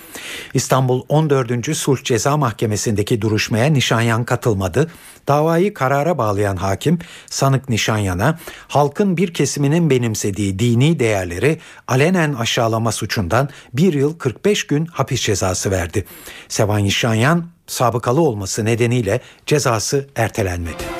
[0.54, 1.78] İstanbul 14.
[1.78, 4.91] Sulh Ceza Mahkemesi'ndeki duruşmaya Nişanyan katılmadı.
[5.28, 13.50] Davayı karara bağlayan hakim sanık Nişanyan'a halkın bir kesiminin benimsediği dini değerleri alenen aşağılama suçundan
[13.74, 16.06] bir yıl 45 gün hapis cezası verdi.
[16.48, 20.94] Sevan Nişanyan sabıkalı olması nedeniyle cezası ertelenmedi.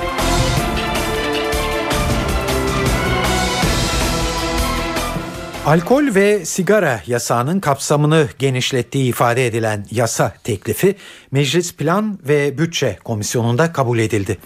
[5.66, 10.96] Alkol ve sigara yasağının kapsamını genişlettiği ifade edilen yasa teklifi
[11.30, 14.38] Meclis Plan ve Bütçe Komisyonu'nda kabul edildi.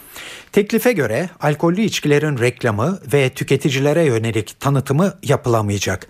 [0.52, 6.06] Teklife göre alkollü içkilerin reklamı ve tüketicilere yönelik tanıtımı yapılamayacak.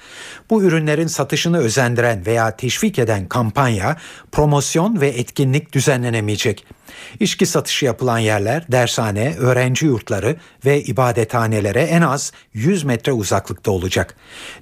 [0.50, 3.96] Bu ürünlerin satışını özendiren veya teşvik eden kampanya,
[4.32, 6.66] promosyon ve etkinlik düzenlenemeyecek.
[7.20, 14.16] İçki satışı yapılan yerler dershane, öğrenci yurtları ve ibadethanelere en az 100 metre uzaklıkta olacak.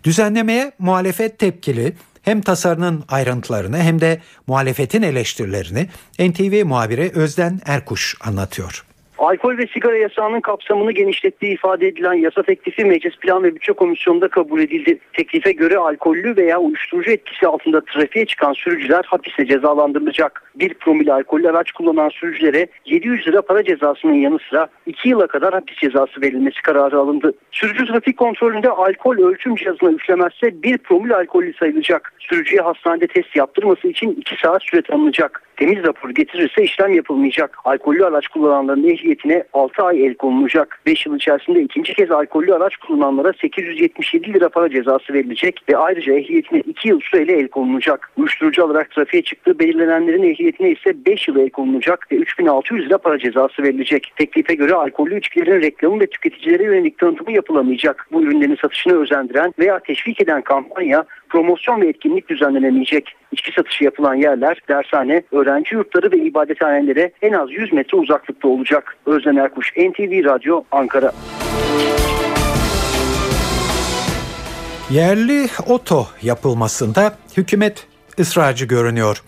[0.04, 5.88] Düzenlemeye muhalefet tepkili Hem tasarının ayrıntılarını hem de muhalefetin eleştirilerini
[6.18, 8.87] NTV muhabiri Özden Erkuş anlatıyor.
[9.18, 14.28] Alkol ve sigara yasağının kapsamını genişlettiği ifade edilen yasa teklifi Meclis Plan ve Bütçe Komisyonu'nda
[14.28, 14.98] kabul edildi.
[15.12, 20.42] Teklife göre alkollü veya uyuşturucu etkisi altında trafiğe çıkan sürücüler hapise cezalandırılacak.
[20.54, 25.54] Bir promil alkollü araç kullanan sürücülere 700 lira para cezasının yanı sıra 2 yıla kadar
[25.54, 27.32] hapis cezası verilmesi kararı alındı.
[27.50, 32.12] Sürücü trafik kontrolünde alkol ölçüm cihazına üflemezse 1 promil alkollü sayılacak.
[32.18, 35.42] Sürücüye hastanede test yaptırması için 2 saat süre tanınacak.
[35.56, 37.58] Temiz rapor getirirse işlem yapılmayacak.
[37.64, 40.80] Alkollü araç kullananların ehliyetine 6 ay el konulacak.
[40.86, 46.12] 5 yıl içerisinde ikinci kez alkollü araç kullananlara 877 lira para cezası verilecek ve ayrıca
[46.12, 48.10] ehliyetine 2 yıl süreyle el konulacak.
[48.16, 53.18] Uyuşturucu alarak trafiğe çıktığı belirlenenlerin ehliyetine ise 5 yıl el konulacak ve 3600 lira para
[53.18, 54.12] cezası verilecek.
[54.16, 58.06] Teklife göre alkollü içkilerin reklamı ve tüketicilere yönelik tanıtımı yapılamayacak.
[58.12, 63.14] Bu ürünlerin satışını özendiren veya teşvik eden kampanya promosyon ve etkinlik düzenlenemeyecek.
[63.32, 68.96] İçki satışı yapılan yerler dershane, öğrenci yurtları ve ibadethanelere en az 100 metre uzaklıkta olacak.
[69.06, 71.12] Özlem Erkuş, NTV Radyo, Ankara.
[74.90, 77.86] Yerli oto yapılmasında hükümet
[78.20, 79.22] ısrarcı görünüyor.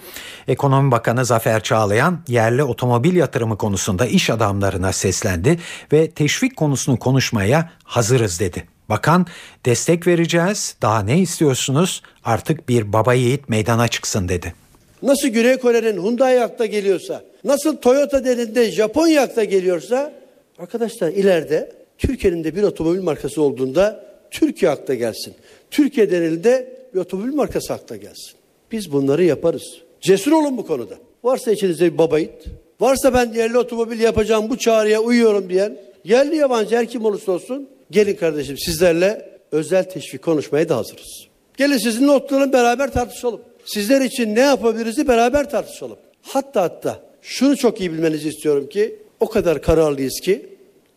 [0.48, 5.58] Ekonomi Bakanı Zafer Çağlayan yerli otomobil yatırımı konusunda iş adamlarına seslendi
[5.92, 8.64] ve teşvik konusunu konuşmaya hazırız dedi.
[8.90, 9.26] Bakan
[9.66, 14.54] destek vereceğiz daha ne istiyorsunuz artık bir baba yiğit meydana çıksın dedi.
[15.02, 20.12] Nasıl Güney Kore'nin Hyundai akta geliyorsa, nasıl Toyota deninde Japonya akta geliyorsa
[20.58, 25.34] arkadaşlar ileride Türkiye'nin de bir otomobil markası olduğunda Türkiye akta gelsin.
[25.70, 28.32] Türkiye denilde bir otomobil markası akta gelsin.
[28.72, 29.62] Biz bunları yaparız.
[30.00, 30.94] Cesur olun bu konuda.
[31.24, 32.44] Varsa içinizde bir baba yiğit,
[32.80, 37.68] varsa ben yerli otomobil yapacağım bu çağrıya uyuyorum diyen, yerli yabancı her kim olursa olsun
[37.90, 41.26] gelin kardeşim sizlerle özel teşvik konuşmaya da hazırız.
[41.56, 43.40] Gelin sizinle oturalım beraber tartışalım.
[43.64, 45.96] Sizler için ne yapabiliriz beraber tartışalım.
[46.22, 50.46] Hatta hatta şunu çok iyi bilmenizi istiyorum ki o kadar kararlıyız ki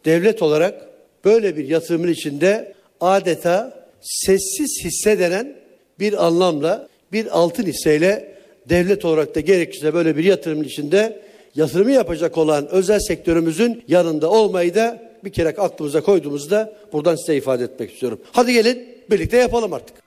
[0.06, 0.90] devlet olarak
[1.26, 5.56] böyle bir yatırımın içinde adeta sessiz hisse denen
[6.00, 8.36] bir anlamla bir altın hisseyle
[8.70, 11.22] devlet olarak da gerekirse böyle bir yatırımın içinde
[11.56, 17.64] yatırımı yapacak olan özel sektörümüzün yanında olmayı da bir kere aklımıza koyduğumuzda buradan size ifade
[17.64, 18.20] etmek istiyorum.
[18.34, 20.04] Hadi gelin birlikte yapalım artık.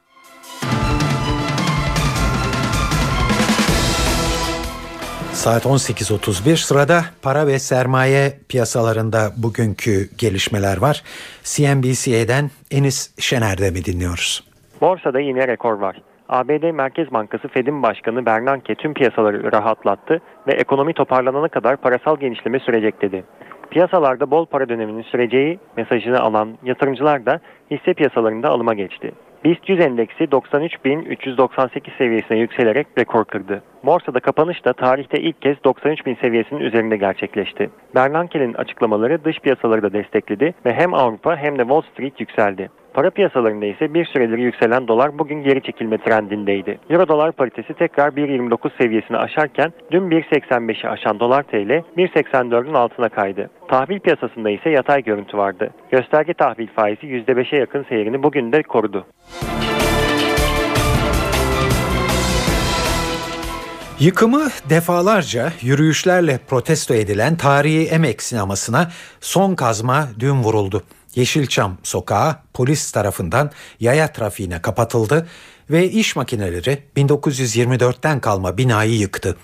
[5.33, 11.03] Saat 18.31 sırada para ve sermaye piyasalarında bugünkü gelişmeler var.
[11.45, 14.45] CNBC'den Enis Şener'de mi dinliyoruz?
[14.81, 16.03] Borsada yine rekor var.
[16.29, 22.59] ABD Merkez Bankası Fed'in başkanı Bernanke tüm piyasaları rahatlattı ve ekonomi toparlanana kadar parasal genişleme
[22.59, 23.25] sürecek dedi.
[23.71, 29.13] Piyasalarda bol para döneminin süreceği mesajını alan yatırımcılar da hisse piyasalarında alıma geçti.
[29.45, 33.63] BIST 100 endeksi 93.398 seviyesine yükselerek rekor kırdı.
[33.85, 37.71] Borsada kapanış da tarihte ilk kez 93.000 seviyesinin üzerinde gerçekleşti.
[37.95, 42.71] Bernanke'nin açıklamaları dış piyasaları da destekledi ve hem Avrupa hem de Wall Street yükseldi.
[42.97, 46.79] Para piyasalarında ise bir süredir yükselen dolar bugün geri çekilme trendindeydi.
[46.91, 53.51] Euro dolar paritesi tekrar 1.29 seviyesini aşarken dün 1.85'i aşan dolar TL 1.84'ün altına kaydı.
[53.69, 55.71] Tahvil piyasasında ise yatay görüntü vardı.
[55.91, 59.07] Gösterge tahvil faizi %5'e yakın seyrini bugün de korudu.
[64.01, 68.89] Yıkımı defalarca yürüyüşlerle protesto edilen tarihi emek sinemasına
[69.21, 70.83] son kazma dün vuruldu.
[71.17, 73.51] Yeşilçam sokağı polis tarafından
[73.81, 75.27] yaya trafiğine kapatıldı
[75.71, 79.37] ve iş makineleri 1924'ten kalma binayı yıktı.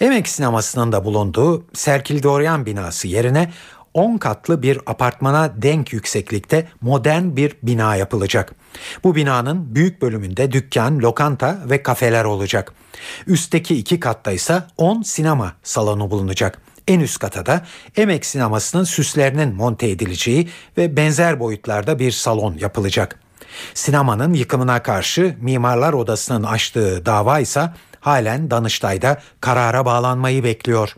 [0.00, 3.52] Emek sinemasının da bulunduğu Serkil Doryan binası yerine
[3.94, 8.54] 10 katlı bir apartmana denk yükseklikte modern bir bina yapılacak.
[9.04, 12.72] Bu binanın büyük bölümünde dükkan, lokanta ve kafeler olacak.
[13.26, 16.60] Üstteki iki katta ise 10 sinema salonu bulunacak.
[16.88, 17.62] En üst kata da
[17.96, 20.48] Emek sinemasının süslerinin monte edileceği
[20.78, 23.20] ve benzer boyutlarda bir salon yapılacak.
[23.74, 27.70] Sinemanın yıkımına karşı Mimarlar Odası'nın açtığı dava ise
[28.00, 30.94] halen Danıştay'da karara bağlanmayı bekliyor.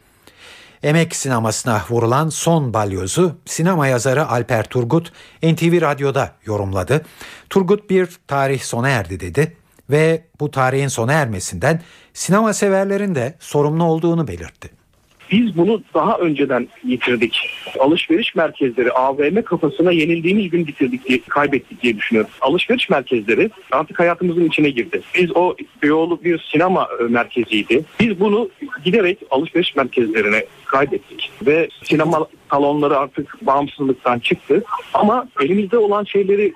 [0.83, 7.05] Emek sinemasına vurulan son balyozu sinema yazarı Alper Turgut NTV Radyo'da yorumladı.
[7.51, 9.57] Turgut bir tarih sona erdi dedi
[9.91, 11.83] ve bu tarihin sona ermesinden
[12.15, 14.80] sinema severlerin de sorumlu olduğunu belirtti.
[15.31, 17.51] Biz bunu daha önceden yitirdik.
[17.79, 22.31] Alışveriş merkezleri AVM kafasına yenildiğimiz gün bitirdik diye, kaybettik diye düşünüyorum.
[22.41, 25.03] Alışveriş merkezleri artık hayatımızın içine girdi.
[25.15, 27.85] Biz o Beyoğlu bir sinema merkeziydi.
[28.01, 28.51] Biz bunu
[28.85, 31.31] giderek alışveriş merkezlerine kaybettik.
[31.47, 34.65] Ve sinema salonları artık bağımsızlıktan çıktı.
[34.95, 36.53] Ama elimizde olan şeyleri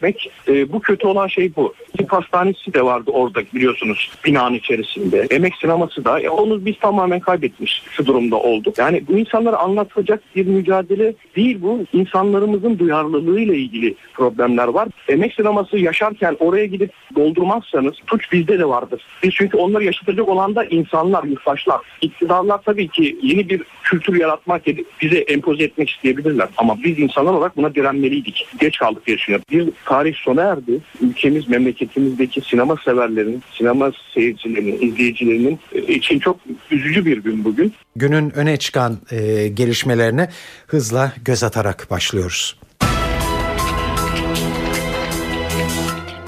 [0.00, 1.74] kaybetmek e, bu kötü olan şey bu.
[1.98, 5.26] Tıp hastanesi de vardı orada biliyorsunuz binanın içerisinde.
[5.30, 8.78] Emek sineması da e, onu biz tamamen kaybetmiş şu durumda olduk.
[8.78, 11.84] Yani bu insanlara anlatacak bir mücadele değil bu.
[11.92, 14.88] İnsanlarımızın duyarlılığıyla ilgili problemler var.
[15.08, 19.02] Emek sineması yaşarken oraya gidip doldurmazsanız suç bizde de vardır.
[19.22, 21.80] Biz çünkü onları yaşatacak olan da insanlar, yurttaşlar.
[22.00, 24.62] İktidarlar tabii ki yeni bir kültür yaratmak,
[25.02, 26.48] bize empoze etmek isteyebilirler.
[26.56, 28.46] Ama biz insanlar olarak buna direnmeliydik.
[28.60, 29.44] Geç kaldık diye düşünüyorum.
[29.50, 30.80] Bir tarih sona erdi.
[31.00, 36.36] Ülkemiz, memleketimizdeki sinema severlerin, sinema seyircilerinin, izleyicilerinin için çok
[36.70, 37.74] üzücü bir gün bugün.
[37.96, 40.28] Günün öne çıkan e, gelişmelerine
[40.66, 42.56] hızla göz atarak başlıyoruz.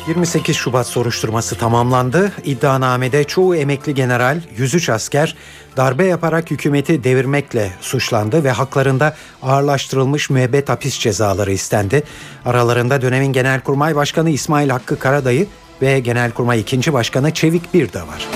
[0.09, 2.33] 28 Şubat soruşturması tamamlandı.
[2.45, 5.37] İddianamede çoğu emekli general, 103 asker
[5.77, 12.03] darbe yaparak hükümeti devirmekle suçlandı ve haklarında ağırlaştırılmış müebbet hapis cezaları istendi.
[12.45, 15.47] Aralarında dönemin Genelkurmay Başkanı İsmail Hakkı Karadayı
[15.83, 16.93] ve Genelkurmay 2.
[16.93, 18.29] Başkanı Çevik Bir de var.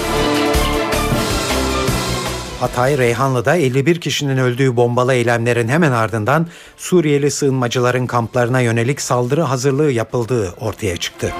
[2.61, 6.47] Hatay Reyhanlı'da 51 kişinin öldüğü bombalı eylemlerin hemen ardından
[6.77, 11.33] Suriyeli sığınmacıların kamplarına yönelik saldırı hazırlığı yapıldığı ortaya çıktı.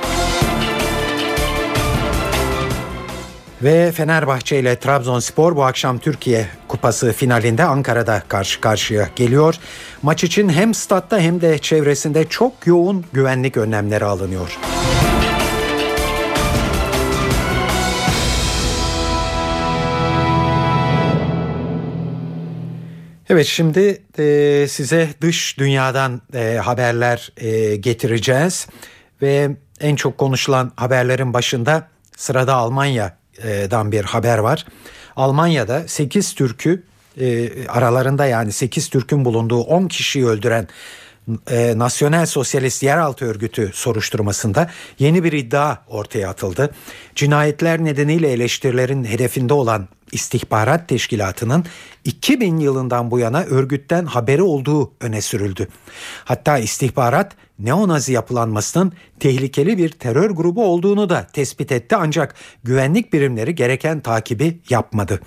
[3.63, 9.55] Ve Fenerbahçe ile Trabzonspor bu akşam Türkiye Kupası finalinde Ankara'da karşı karşıya geliyor.
[10.03, 14.59] Maç için hem statta hem de çevresinde çok yoğun güvenlik önlemleri alınıyor.
[23.31, 28.67] Evet şimdi e, size dış dünyadan e, haberler e, getireceğiz
[29.23, 32.55] ve en çok konuşulan haberlerin başında sırada
[33.45, 34.67] Almanya'dan bir haber var.
[35.17, 36.83] Almanya'da 8 Türk'ü
[37.69, 40.69] aralarında yani 8 Türk'ün bulunduğu 10 kişiyi öldüren
[41.51, 46.75] e, Nasyonel Sosyalist Yeraltı Örgütü soruşturmasında yeni bir iddia ortaya atıldı.
[47.15, 51.65] Cinayetler nedeniyle eleştirilerin hedefinde olan İstihbarat Teşkilatı'nın
[52.05, 55.69] 2000 yılından bu yana örgütten haberi olduğu öne sürüldü.
[56.25, 62.35] Hatta istihbarat neonazi yapılanmasının tehlikeli bir terör grubu olduğunu da tespit etti ancak
[62.65, 65.21] güvenlik birimleri gereken takibi yapmadı.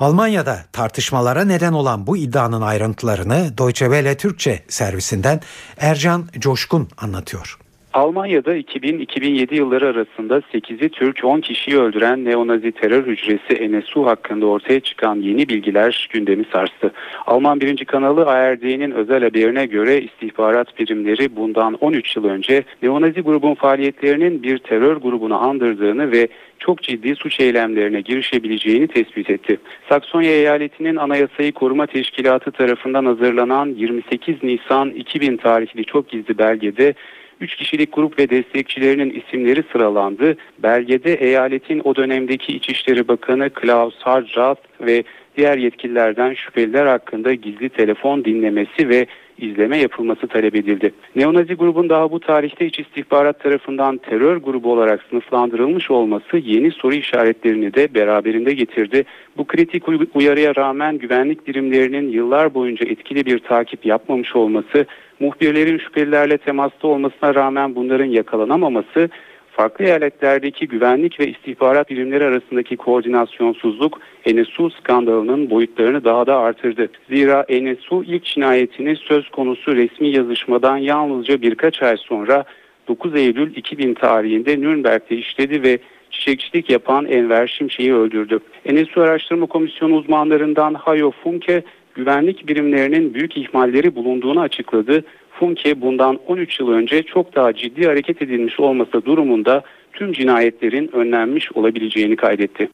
[0.00, 5.40] Almanya'da tartışmalara neden olan bu iddianın ayrıntılarını Deutsche Welle Türkçe servisinden
[5.78, 7.63] Ercan Coşkun anlatıyor.
[7.94, 14.80] Almanya'da 2000-2007 yılları arasında 8'i Türk 10 kişiyi öldüren neonazi terör hücresi NSU hakkında ortaya
[14.80, 16.92] çıkan yeni bilgiler gündemi sarstı.
[17.26, 23.54] Alman birinci kanalı ARD'nin özel haberine göre istihbarat birimleri bundan 13 yıl önce neonazi grubun
[23.54, 26.28] faaliyetlerinin bir terör grubunu andırdığını ve
[26.58, 29.58] çok ciddi suç eylemlerine girişebileceğini tespit etti.
[29.88, 36.94] Saksonya eyaletinin Anayasayı Koruma Teşkilatı tarafından hazırlanan 28 Nisan 2000 tarihli çok gizli belgede
[37.40, 40.36] 3 kişilik grup ve destekçilerinin isimleri sıralandı.
[40.58, 45.04] Belgede eyaletin o dönemdeki İçişleri Bakanı Klaus Hartrat ve
[45.36, 49.06] diğer yetkililerden şüpheliler hakkında gizli telefon dinlemesi ve
[49.38, 50.92] izleme yapılması talep edildi.
[51.16, 56.94] Neonazi grubun daha bu tarihte iç istihbarat tarafından terör grubu olarak sınıflandırılmış olması yeni soru
[56.94, 59.04] işaretlerini de beraberinde getirdi.
[59.36, 64.86] Bu kritik uyarıya rağmen güvenlik birimlerinin yıllar boyunca etkili bir takip yapmamış olması,
[65.20, 69.08] muhbirlerin şüphelilerle temasta olmasına rağmen bunların yakalanamaması
[69.56, 76.88] farklı eyaletlerdeki güvenlik ve istihbarat birimleri arasındaki koordinasyonsuzluk NSU skandalının boyutlarını daha da artırdı.
[77.08, 82.44] Zira NSU ilk cinayetini söz konusu resmi yazışmadan yalnızca birkaç ay sonra
[82.88, 85.78] 9 Eylül 2000 tarihinde Nürnberg'de işledi ve
[86.10, 88.38] çiçekçilik yapan Enver Şimşek'i öldürdü.
[88.72, 91.62] NSU Araştırma Komisyonu uzmanlarından Hayo Funke
[91.94, 95.04] güvenlik birimlerinin büyük ihmalleri bulunduğunu açıkladı.
[95.40, 101.52] Funke bundan 13 yıl önce çok daha ciddi hareket edilmiş olması durumunda tüm cinayetlerin önlenmiş
[101.52, 102.68] olabileceğini kaydetti.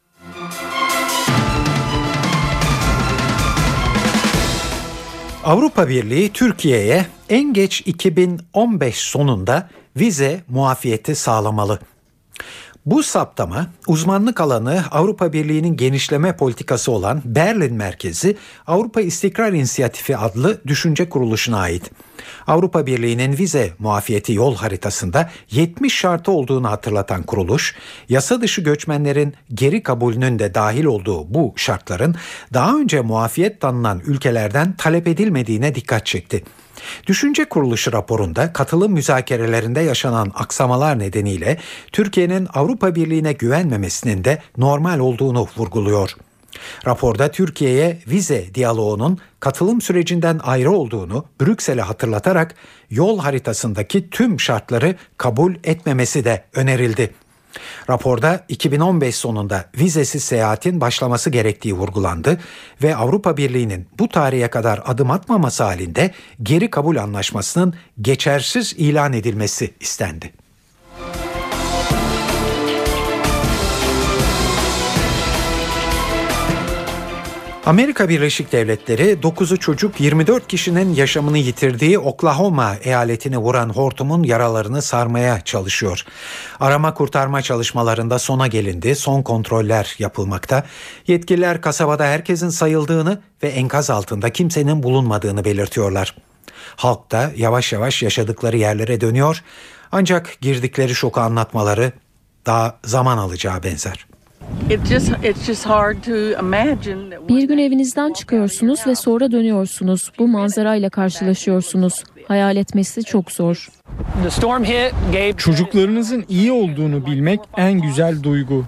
[5.45, 11.79] Avrupa Birliği Türkiye'ye en geç 2015 sonunda vize muafiyeti sağlamalı.
[12.87, 20.61] Bu saptama uzmanlık alanı Avrupa Birliği'nin genişleme politikası olan Berlin merkezi Avrupa İstikrar İnisiyatifi adlı
[20.67, 21.91] düşünce kuruluşuna ait.
[22.51, 27.75] Avrupa Birliği'nin vize muafiyeti yol haritasında 70 şartı olduğunu hatırlatan kuruluş,
[28.09, 32.15] yasa dışı göçmenlerin geri kabulünün de dahil olduğu bu şartların
[32.55, 36.45] daha önce muafiyet tanınan ülkelerden talep edilmediğine dikkat çekti.
[37.07, 41.59] Düşünce Kuruluşu raporunda katılım müzakerelerinde yaşanan aksamalar nedeniyle
[41.93, 46.17] Türkiye'nin Avrupa Birliği'ne güvenmemesinin de normal olduğunu vurguluyor.
[46.87, 52.55] Raporda Türkiye'ye vize diyaloğunun katılım sürecinden ayrı olduğunu Brüksel'e hatırlatarak
[52.91, 57.15] yol haritasındaki tüm şartları kabul etmemesi de önerildi.
[57.91, 62.41] Raporda 2015 sonunda vizesiz seyahatin başlaması gerektiği vurgulandı
[62.83, 66.11] ve Avrupa Birliği'nin bu tarihe kadar adım atmaması halinde
[66.43, 70.33] geri kabul anlaşmasının geçersiz ilan edilmesi istendi.
[77.71, 85.41] Amerika Birleşik Devletleri 9'u çocuk 24 kişinin yaşamını yitirdiği Oklahoma eyaletini vuran hortumun yaralarını sarmaya
[85.41, 86.05] çalışıyor.
[86.61, 90.65] Arama kurtarma çalışmalarında sona gelindi, son kontroller yapılmakta.
[91.07, 96.15] Yetkililer kasabada herkesin sayıldığını ve enkaz altında kimsenin bulunmadığını belirtiyorlar.
[96.77, 99.43] Halk da yavaş yavaş yaşadıkları yerlere dönüyor
[99.93, 101.93] ancak girdikleri şoku anlatmaları
[102.47, 104.07] daha zaman alacağı benzer.
[107.29, 110.13] Bir gün evinizden çıkıyorsunuz ve sonra dönüyorsunuz.
[110.19, 112.05] Bu manzarayla karşılaşıyorsunuz.
[112.29, 113.69] Hayal etmesi çok zor.
[115.37, 118.65] Çocuklarınızın iyi olduğunu bilmek en güzel duygu.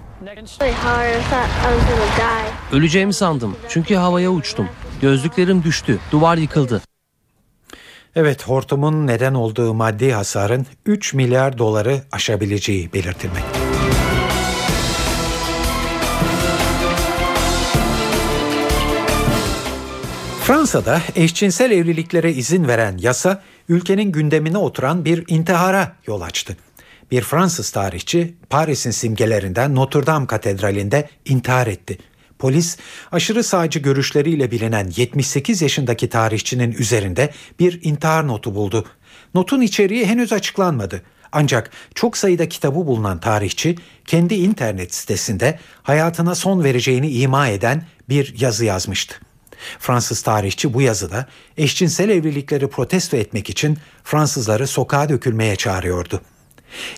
[2.71, 4.67] Öleceğimi sandım çünkü havaya uçtum.
[5.01, 6.81] Gözlüklerim düştü, duvar yıkıldı.
[8.15, 13.62] Evet hortumun neden olduğu maddi hasarın 3 milyar doları aşabileceği belirtilmekte.
[20.43, 26.57] Fransa'da eşcinsel evliliklere izin veren yasa ülkenin gündemine oturan bir intihara yol açtı.
[27.11, 31.97] Bir Fransız tarihçi Paris'in simgelerinden Notre Dame Katedrali'nde intihar etti.
[32.39, 32.77] Polis
[33.11, 38.85] aşırı sağcı görüşleriyle bilinen 78 yaşındaki tarihçinin üzerinde bir intihar notu buldu.
[39.35, 41.01] Notun içeriği henüz açıklanmadı.
[41.31, 43.75] Ancak çok sayıda kitabı bulunan tarihçi
[44.05, 49.15] kendi internet sitesinde hayatına son vereceğini ima eden bir yazı yazmıştı.
[49.79, 51.25] Fransız tarihçi bu yazıda
[51.57, 56.21] eşcinsel evlilikleri protesto etmek için Fransızları sokağa dökülmeye çağırıyordu.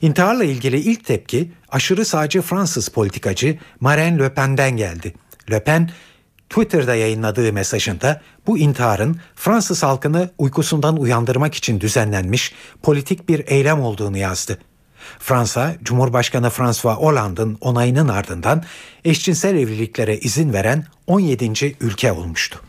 [0.02, 5.14] İntiharla ilgili ilk tepki aşırı sağcı Fransız politikacı Marine Le Pen'den geldi.
[5.52, 5.90] Le Pen
[6.50, 12.54] Twitter'da yayınladığı mesajında bu intiharın Fransız halkını uykusundan uyandırmak için düzenlenmiş
[12.84, 14.60] politik bir eylem olduğunu yazdı.
[15.20, 18.64] Fransa, Cumhurbaşkanı François Hollande'ın onayının ardından
[19.06, 21.76] eşcinsel evliliklere izin veren 17.
[21.80, 22.62] ülke olmuştu.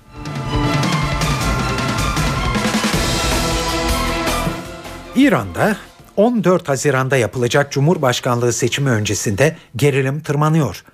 [5.16, 5.76] İran'da
[6.16, 10.84] 14 Haziran'da yapılacak Cumhurbaşkanlığı seçimi öncesinde gerilim tırmanıyor.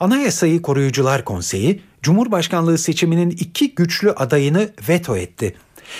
[0.00, 5.54] Anayasayı Koruyucular Konseyi, Cumhurbaşkanlığı seçiminin iki güçlü adayını veto etti.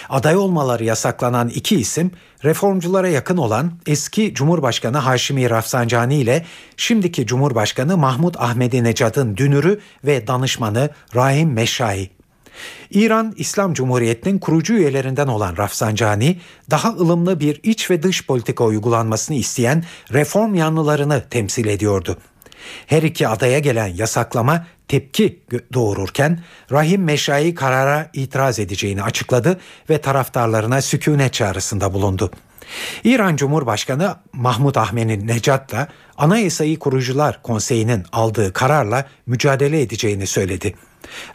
[0.08, 2.10] Aday olmaları yasaklanan iki isim
[2.44, 6.44] reformculara yakın olan eski Cumhurbaşkanı Haşimi Rafsanjani ile
[6.76, 12.10] şimdiki Cumhurbaşkanı Mahmut Ahmedinecad'ın dünürü ve danışmanı Rahim Meşai.
[12.90, 19.36] İran İslam Cumhuriyeti'nin kurucu üyelerinden olan Rafsanjani, daha ılımlı bir iç ve dış politika uygulanmasını
[19.36, 22.18] isteyen reform yanlılarını temsil ediyordu.
[22.86, 25.42] Her iki adaya gelen yasaklama tepki
[25.72, 26.40] doğururken
[26.72, 29.60] Rahim Meşai karara itiraz edeceğini açıkladı
[29.90, 32.30] ve taraftarlarına sükunet çağrısında bulundu.
[33.04, 35.88] İran Cumhurbaşkanı Mahmut Ahmed'in Necat da
[36.18, 40.74] Anayasayı Kurucular Konseyi'nin aldığı kararla mücadele edeceğini söyledi.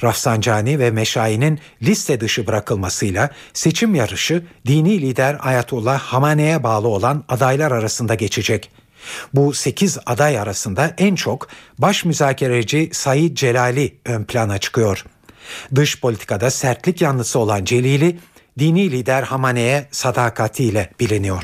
[0.03, 7.71] Rafsanjani ve Meşai'nin liste dışı bırakılmasıyla seçim yarışı dini lider Ayatullah Hamane'ye bağlı olan adaylar
[7.71, 8.71] arasında geçecek.
[9.33, 11.47] Bu 8 aday arasında en çok
[11.77, 15.05] baş müzakereci Said Celali ön plana çıkıyor.
[15.75, 18.19] Dış politikada sertlik yanlısı olan Celili,
[18.59, 21.43] dini lider Hamane'ye sadakatiyle biliniyor.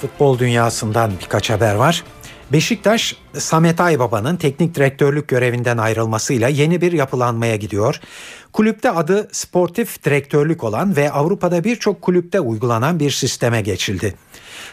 [0.00, 2.04] Futbol dünyasından birkaç haber var.
[2.52, 8.00] Beşiktaş, Samet Aybaba'nın teknik direktörlük görevinden ayrılmasıyla yeni bir yapılanmaya gidiyor.
[8.52, 14.14] Kulüpte adı sportif direktörlük olan ve Avrupa'da birçok kulüpte uygulanan bir sisteme geçildi.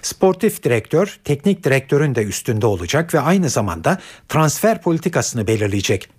[0.01, 3.99] Sportif direktör, teknik direktörün de üstünde olacak ve aynı zamanda
[4.29, 6.09] transfer politikasını belirleyecek.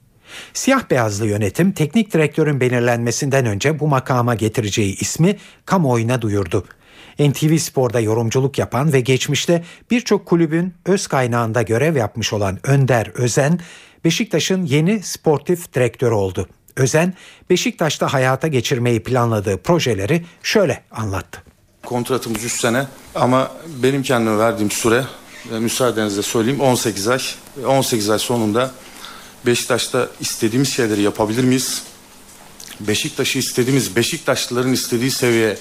[0.52, 5.36] Siyah beyazlı yönetim teknik direktörün belirlenmesinden önce bu makama getireceği ismi
[5.66, 6.64] kamuoyuna duyurdu.
[7.18, 13.60] NTV Spor'da yorumculuk yapan ve geçmişte birçok kulübün öz kaynağında görev yapmış olan Önder Özen,
[14.04, 16.48] Beşiktaş'ın yeni sportif direktörü oldu.
[16.76, 17.14] Özen,
[17.50, 21.42] Beşiktaş'ta hayata geçirmeyi planladığı projeleri şöyle anlattı.
[21.82, 23.50] Kontratımız 3 sene ama
[23.82, 25.04] benim kendime verdiğim süre,
[25.50, 27.20] müsaadenizle söyleyeyim 18 ay.
[27.66, 28.70] 18 ay sonunda
[29.46, 31.82] Beşiktaş'ta istediğimiz şeyleri yapabilir miyiz?
[32.80, 35.56] Beşiktaş'ı istediğimiz, Beşiktaşlıların istediği seviyeye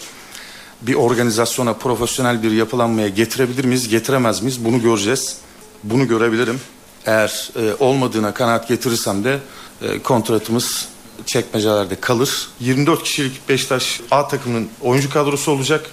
[0.81, 4.65] bir organizasyona, profesyonel bir yapılanmaya getirebilir miyiz, getiremez miyiz?
[4.65, 5.37] Bunu göreceğiz.
[5.83, 6.61] bunu görebilirim.
[7.05, 9.39] Eğer e, olmadığına kanaat getirirsem de
[9.81, 10.87] e, kontratımız
[11.25, 12.47] çekmecelerde kalır.
[12.59, 15.85] 24 kişilik Beşiktaş A takımının oyuncu kadrosu olacak.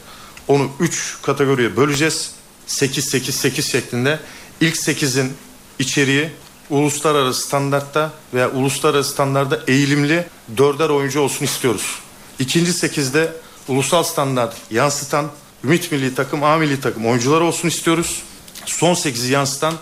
[0.48, 2.30] Onu 3 kategoriye böleceğiz.
[2.68, 4.18] 8-8-8 şeklinde.
[4.60, 5.32] İlk 8'in
[5.78, 6.30] içeriği
[6.70, 10.26] uluslararası standartta veya uluslararası standarda eğilimli
[10.56, 11.98] dörder oyuncu olsun istiyoruz.
[12.38, 13.32] İkinci 8'de
[13.68, 15.26] ulusal standart yansıtan
[15.64, 18.22] Ümit Milli Takım, A Milli Takım oyuncuları olsun istiyoruz.
[18.66, 19.74] Son 8'i yansıtan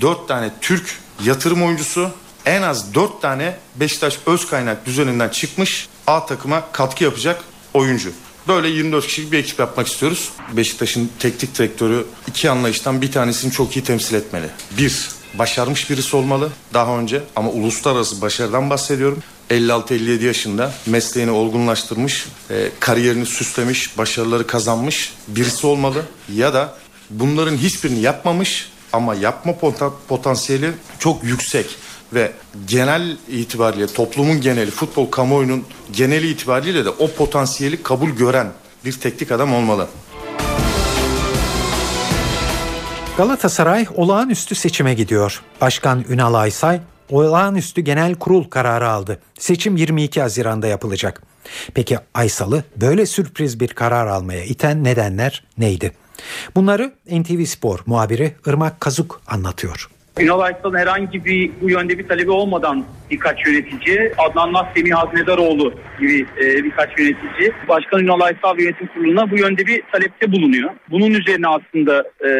[0.00, 2.10] 4 tane Türk yatırım oyuncusu,
[2.46, 8.12] en az 4 tane Beşiktaş öz kaynak düzeninden çıkmış A takıma katkı yapacak oyuncu.
[8.48, 10.30] Böyle 24 kişilik bir ekip yapmak istiyoruz.
[10.52, 14.46] Beşiktaş'ın teknik direktörü iki anlayıştan bir tanesini çok iyi temsil etmeli.
[14.78, 19.22] Bir, başarmış birisi olmalı daha önce ama uluslararası başarıdan bahsediyorum.
[19.50, 26.02] 56-57 yaşında mesleğini olgunlaştırmış, e, kariyerini süslemiş, başarıları kazanmış birisi olmalı.
[26.34, 26.74] Ya da
[27.10, 31.66] bunların hiçbirini yapmamış ama yapma pota- potansiyeli çok yüksek
[32.14, 32.32] ve
[32.66, 38.46] genel itibariyle toplumun geneli, futbol kamuoyunun geneli itibariyle de o potansiyeli kabul gören
[38.84, 39.88] bir teknik adam olmalı.
[43.16, 45.42] Galatasaray olağanüstü seçime gidiyor.
[45.60, 46.80] Başkan Ünal Aysay
[47.10, 49.20] olağanüstü genel kurul kararı aldı.
[49.38, 51.22] Seçim 22 Haziran'da yapılacak.
[51.74, 55.92] Peki Aysal'ı böyle sürpriz bir karar almaya iten nedenler neydi?
[56.56, 59.90] Bunları NTV Spor muhabiri Irmak Kazuk anlatıyor.
[60.16, 66.26] Aysal'ın herhangi bir bu yönde bir talebi olmadan birkaç yönetici, Adnan Nas, Semih Haznedaroğlu gibi
[66.40, 70.70] e, birkaç yönetici, Başkan Ünal Aysal yönetim kuruluna bu yönde bir talepte bulunuyor.
[70.90, 72.30] Bunun üzerine aslında e,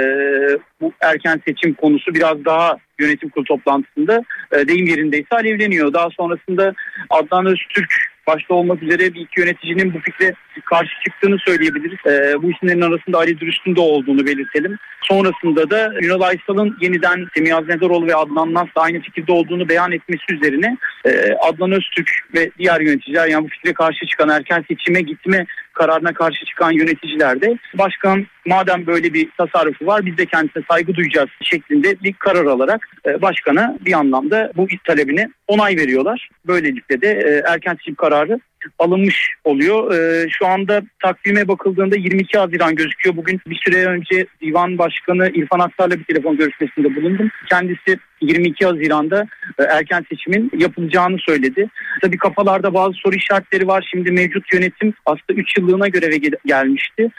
[0.80, 5.92] bu erken seçim konusu biraz daha yönetim kurulu toplantısında e, deyim yerindeyse alevleniyor.
[5.92, 6.74] Daha sonrasında
[7.10, 7.94] Adnan Öztürk
[8.26, 10.34] başta olmak üzere bir iki yöneticinin bu fikre
[10.64, 11.98] karşı çıktığını söyleyebiliriz.
[12.06, 14.78] Ee, bu isimlerin arasında Ali Dürüst'ün de olduğunu belirtelim.
[15.02, 20.34] Sonrasında da Ünal Aysal'ın yeniden Semih Aznedaroğlu ve Adnan Nas'la aynı fikirde olduğunu beyan etmesi
[20.34, 25.46] üzerine e, Adnan Öztürk ve diğer yöneticiler yani bu fikre karşı çıkan erken seçime gitme
[25.72, 30.94] kararına karşı çıkan yöneticiler de başkan madem böyle bir tasarrufu var biz de kendisine saygı
[30.94, 36.28] duyacağız şeklinde bir karar alarak e, başkana bir anlamda bu talebine onay veriyorlar.
[36.46, 38.40] Böylelikle de e, erken seçim kararı
[38.78, 39.94] alınmış oluyor.
[39.94, 43.16] Ee, şu anda takvime bakıldığında 22 Haziran gözüküyor.
[43.16, 47.30] Bugün bir süre önce Divan Başkanı İrfan Aksar'la bir telefon görüşmesinde bulundum.
[47.48, 49.26] Kendisi 22 Haziran'da
[49.58, 51.68] e, erken seçimin yapılacağını söyledi.
[52.02, 53.88] Tabii kafalarda bazı soru işaretleri var.
[53.90, 57.10] Şimdi mevcut yönetim aslında 3 yıllığına göreve gel- gelmişti.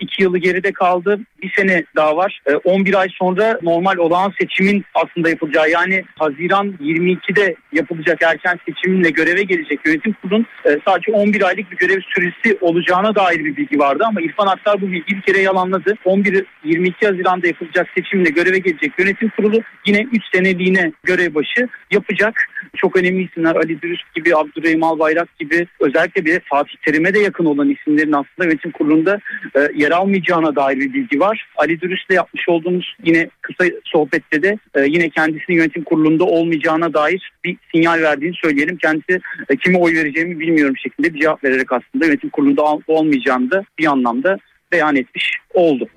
[0.00, 1.20] 2 yılı geride kaldı.
[1.42, 2.40] Bir sene daha var.
[2.46, 9.10] E, 11 ay sonra normal olağan seçimin aslında yapılacağı yani Haziran 22'de yapılacak erken seçimle
[9.10, 13.78] göreve gelecek yönetim kurulunun e, sadece 11 aylık bir görev süresi olacağına dair bir bilgi
[13.78, 15.94] vardı ama İrfan Aktar bu bilgiyi bir kere yalanladı.
[16.04, 22.48] 11 22 Haziran'da yapılacak seçimle göreve gelecek yönetim kurulu yine 3 seneliğine görev başı yapacak.
[22.76, 27.44] Çok önemli isimler Ali Dürüst gibi, Abdurrahim Albayrak gibi özellikle bir Fatih Terim'e de yakın
[27.44, 29.20] olan isimlerin aslında yönetim kurulunda
[29.54, 31.48] e, yer almayacağına dair bir bilgi var.
[31.56, 37.32] Ali Dürüst'le yapmış olduğumuz yine kısa sohbette de e, yine kendisinin yönetim kurulunda olmayacağına dair
[37.44, 38.76] bir sinyal verdiğini söyleyelim.
[38.76, 43.50] Kendisi e, kime oy vereceğimi bilmiyorum şeklinde bir cevap vererek aslında yönetim kurulunda ol- olmayacağını
[43.50, 44.38] da bir anlamda
[44.72, 45.88] beyan etmiş oldu.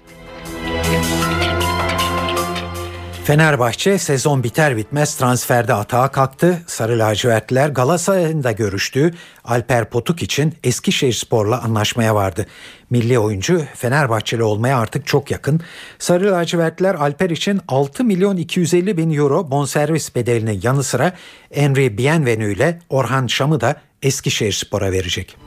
[3.29, 6.61] Fenerbahçe sezon biter bitmez transferde atağa kalktı.
[6.67, 9.13] Sarı lacivertliler Galatasaray'ın da görüştüğü
[9.43, 12.45] Alper Potuk için Eskişehirspor'la anlaşmaya vardı.
[12.89, 15.61] Milli oyuncu Fenerbahçeli olmaya artık çok yakın.
[15.99, 21.13] Sarı lacivertliler Alper için 6 milyon 250 bin euro bonservis bedelinin yanı sıra
[21.53, 25.37] Henry Bienvenu ile Orhan Şam'ı da Eskişehirspor'a verecek.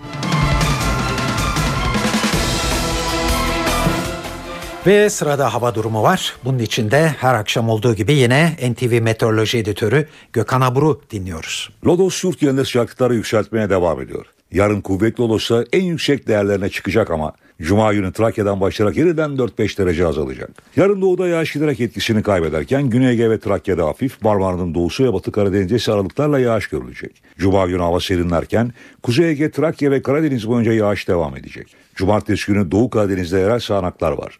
[4.87, 6.37] Ve sırada hava durumu var.
[6.45, 11.71] Bunun için de her akşam olduğu gibi yine NTV Meteoroloji Editörü Gökhan Aburu dinliyoruz.
[11.87, 14.27] Lodos yurt genelinde sıcaklıkları yükseltmeye devam ediyor.
[14.53, 20.07] Yarın kuvvetli olursa en yüksek değerlerine çıkacak ama Cuma günü Trakya'dan başlayarak yeniden 4-5 derece
[20.07, 20.51] azalacak.
[20.77, 25.33] Yarın doğuda yağış giderek etkisini kaybederken Güney Ege ve Trakya'da hafif, Marmara'nın doğusu ve Batı
[25.33, 27.23] Karadeniz'de aralıklarla yağış görülecek.
[27.39, 28.73] Cuma günü hava serinlerken
[29.03, 31.67] Kuzey Ege, Trakya ve Karadeniz boyunca yağış devam edecek.
[31.95, 34.39] Cumartesi günü Doğu Karadeniz'de yerel sağanaklar var.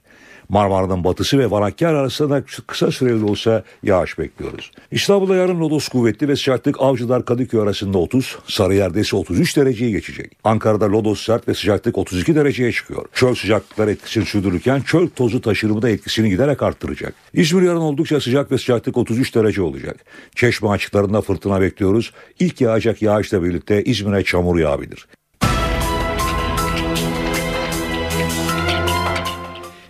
[0.53, 4.71] Marmara'nın batısı ve Vanakkar arasında kısa süreli olsa yağış bekliyoruz.
[4.91, 10.33] İstanbul'da yarın lodos kuvvetli ve sıcaklık Avcılar Kadıköy arasında 30, Sarıyer'de ise 33 dereceyi geçecek.
[10.45, 13.07] Ankara'da lodos sert ve sıcaklık 32 dereceye çıkıyor.
[13.13, 17.15] Çöl sıcaklıklar etkisini sürdürürken çöl tozu taşırımı da etkisini giderek arttıracak.
[17.35, 19.97] İzmir yarın oldukça sıcak ve sıcaklık 33 derece olacak.
[20.35, 22.13] Çeşme açıklarında fırtına bekliyoruz.
[22.39, 25.07] İlk yağacak yağışla birlikte İzmir'e çamur yağabilir.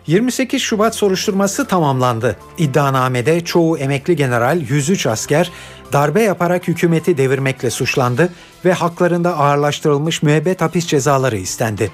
[0.07, 2.36] 28 Şubat soruşturması tamamlandı.
[2.59, 5.50] İddianamede çoğu emekli general 103 asker
[5.92, 8.32] darbe yaparak hükümeti devirmekle suçlandı
[8.64, 11.90] ve haklarında ağırlaştırılmış müebbet hapis cezaları istendi.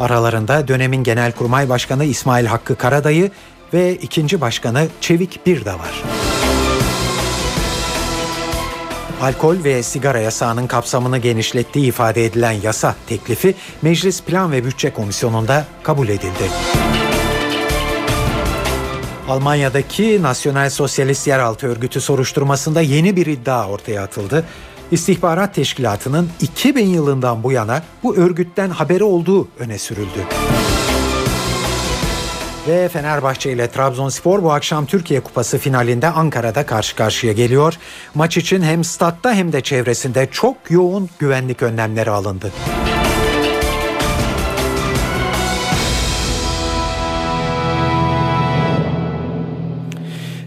[0.00, 3.30] Aralarında dönemin Genelkurmay Başkanı İsmail Hakkı Karadayı
[3.74, 6.02] ve ikinci başkanı Çevik Bir de var.
[9.22, 15.66] Alkol ve sigara yasağının kapsamını genişlettiği ifade edilen yasa teklifi Meclis Plan ve Bütçe Komisyonu'nda
[15.82, 16.50] kabul edildi.
[19.28, 24.44] Almanya'daki Nasyonel Sosyalist Yeraltı Örgütü soruşturmasında yeni bir iddia ortaya atıldı.
[24.90, 30.26] İstihbarat Teşkilatı'nın 2000 yılından bu yana bu örgütten haberi olduğu öne sürüldü.
[32.68, 37.74] Ve Fenerbahçe ile Trabzonspor bu akşam Türkiye Kupası finalinde Ankara'da karşı karşıya geliyor.
[38.14, 42.52] Maç için hem statta hem de çevresinde çok yoğun güvenlik önlemleri alındı.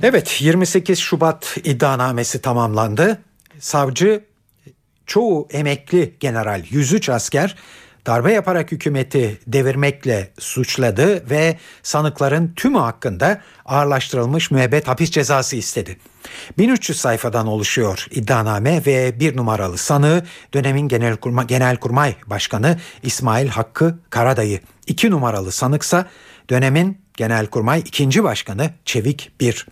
[0.03, 3.21] Evet 28 Şubat iddianamesi tamamlandı.
[3.59, 4.25] Savcı
[5.05, 7.55] çoğu emekli general 103 asker
[8.05, 15.97] darbe yaparak hükümeti devirmekle suçladı ve sanıkların tümü hakkında ağırlaştırılmış müebbet hapis cezası istedi.
[16.57, 20.23] 1300 sayfadan oluşuyor iddianame ve bir numaralı sanığı
[20.53, 24.59] dönemin Genelkurmay, Genelkurmay Başkanı İsmail Hakkı Karadayı.
[24.87, 26.05] İki numaralı sanıksa
[26.49, 29.67] dönemin Genelkurmay ikinci Başkanı Çevik Bir.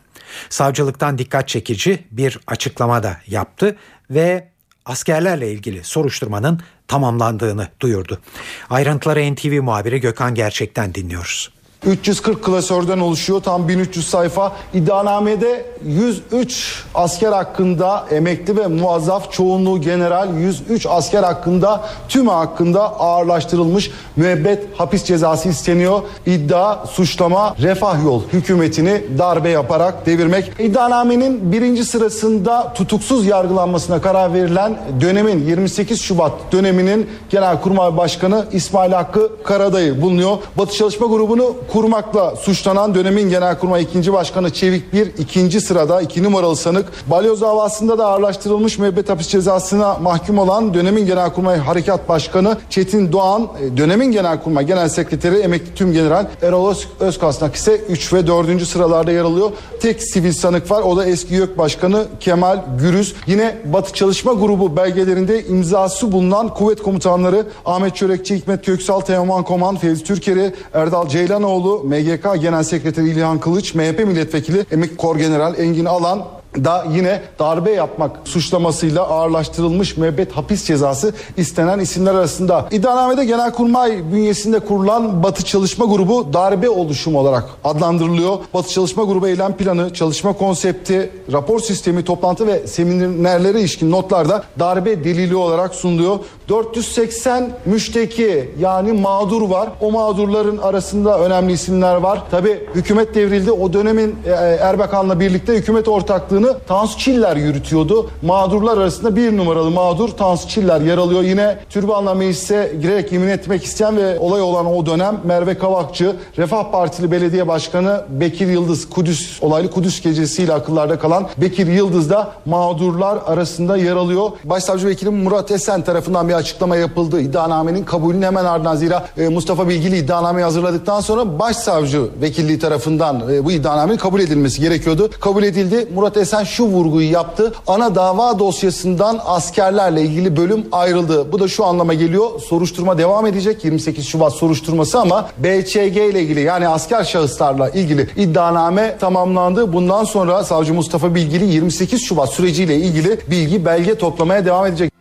[0.50, 3.76] Savcılıktan dikkat çekici bir açıklama da yaptı
[4.10, 4.48] ve
[4.86, 8.22] askerlerle ilgili soruşturmanın tamamlandığını duyurdu.
[8.70, 11.52] Ayrıntıları NTV muhabiri Gökhan Gerçek'ten dinliyoruz.
[11.86, 13.42] 340 klasörden oluşuyor.
[13.42, 14.52] Tam 1300 sayfa.
[14.74, 23.92] İddianamede 103 asker hakkında emekli ve muazzaf çoğunluğu general 103 asker hakkında tüm hakkında ağırlaştırılmış
[24.16, 26.02] müebbet hapis cezası isteniyor.
[26.26, 30.52] İddia, suçlama, refah yol hükümetini darbe yaparak devirmek.
[30.60, 39.44] İddianamenin birinci sırasında tutuksuz yargılanmasına karar verilen dönemin 28 Şubat döneminin Genelkurmay Başkanı İsmail Hakkı
[39.44, 40.38] Karadayı bulunuyor.
[40.58, 44.14] Batı Çalışma Grubu'nu kurmakla suçlanan dönemin Genelkurmay 2.
[44.14, 46.86] Başkanı Çevik bir ikinci sırada iki numaralı sanık.
[47.08, 53.48] Balyoz davasında da ağırlaştırılmış müebbet hapis cezasına mahkum olan dönemin Genelkurmay Harekat Başkanı Çetin Doğan,
[53.62, 58.66] e, dönemin Genelkurmay Genel Sekreteri Emekli Tüm General Erol Özkasnak ise 3 ve 4.
[58.66, 59.52] sıralarda yer alıyor.
[59.82, 63.16] Tek sivil sanık var o da eski YÖK Başkanı Kemal Gürüz.
[63.28, 69.78] Yine Batı Çalışma Grubu belgelerinde imzası bulunan kuvvet komutanları Ahmet Çörekçi, Hikmet Köksal, Teoman Koman,
[69.78, 75.60] Fevzi Türkeri, Erdal Ceylanoğlu, İmamoğlu, MGK Genel Sekreteri İlhan Kılıç, MHP Milletvekili Emik Kor General
[75.60, 76.24] Engin Alan
[76.56, 82.68] da yine darbe yapmak suçlamasıyla ağırlaştırılmış müebbet hapis cezası istenen isimler arasında.
[82.72, 88.38] İddianamede Genelkurmay bünyesinde kurulan Batı Çalışma Grubu darbe oluşumu olarak adlandırılıyor.
[88.54, 95.04] Batı Çalışma Grubu eylem planı, çalışma konsepti, rapor sistemi, toplantı ve seminerlere ilişkin notlarda darbe
[95.04, 96.20] delili olarak sunuluyor.
[96.52, 99.70] 480 müşteki yani mağdur var.
[99.82, 102.24] O mağdurların arasında önemli isimler var.
[102.32, 103.52] Tabi hükümet devrildi.
[103.52, 104.30] O dönemin e,
[104.62, 108.10] Erbakan'la birlikte hükümet ortaklığını Tansu Çiller yürütüyordu.
[108.22, 111.22] Mağdurlar arasında bir numaralı mağdur Tansu Çiller yer alıyor.
[111.22, 116.72] Yine türbanla meclise girerek yemin etmek isteyen ve olay olan o dönem Merve Kavakçı, Refah
[116.72, 123.18] Partili Belediye Başkanı Bekir Yıldız, Kudüs olaylı Kudüs gecesiyle akıllarda kalan Bekir Yıldız da mağdurlar
[123.26, 124.32] arasında yer alıyor.
[124.44, 127.22] Başsavcı Vekilim Murat Esen tarafından bir açıklama yapıldı.
[127.22, 133.46] İddianamenin kabulünün hemen ardından zira e, Mustafa Bilgili iddianameyi hazırladıktan sonra başsavcı vekilliği tarafından e,
[133.46, 135.10] bu iddianamenin kabul edilmesi gerekiyordu.
[135.20, 135.88] Kabul edildi.
[135.96, 137.54] Murat Esen şu vurguyu yaptı.
[137.68, 141.32] Ana dava dosyasından askerlerle ilgili bölüm ayrıldı.
[141.32, 142.40] Bu da şu anlama geliyor.
[142.40, 143.66] Soruşturma devam edecek.
[143.66, 149.74] 28 Şubat soruşturması ama BÇG ile ilgili yani asker şahıslarla ilgili iddianame tamamlandı.
[149.74, 155.01] Bundan sonra savcı Mustafa Bilgili 28 Şubat süreciyle ilgili bilgi belge toplamaya devam edecek.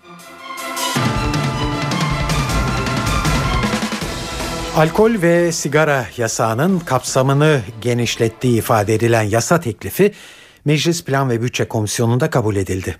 [4.80, 10.12] Alkol ve sigara yasağının kapsamını genişlettiği ifade edilen yasa teklifi
[10.64, 12.96] Meclis Plan ve Bütçe Komisyonu'nda kabul edildi.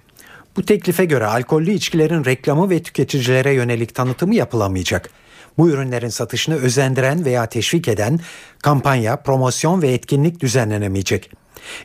[0.57, 5.11] Bu teklife göre alkollü içkilerin reklamı ve tüketicilere yönelik tanıtımı yapılamayacak.
[5.59, 8.21] Bu ürünlerin satışını özendiren veya teşvik eden
[8.63, 11.31] kampanya, promosyon ve etkinlik düzenlenemeyecek.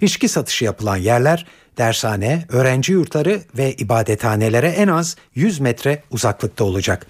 [0.02, 1.46] İçki satışı yapılan yerler
[1.78, 7.08] dershane, öğrenci yurtları ve ibadethanelere en az 100 metre uzaklıkta olacak.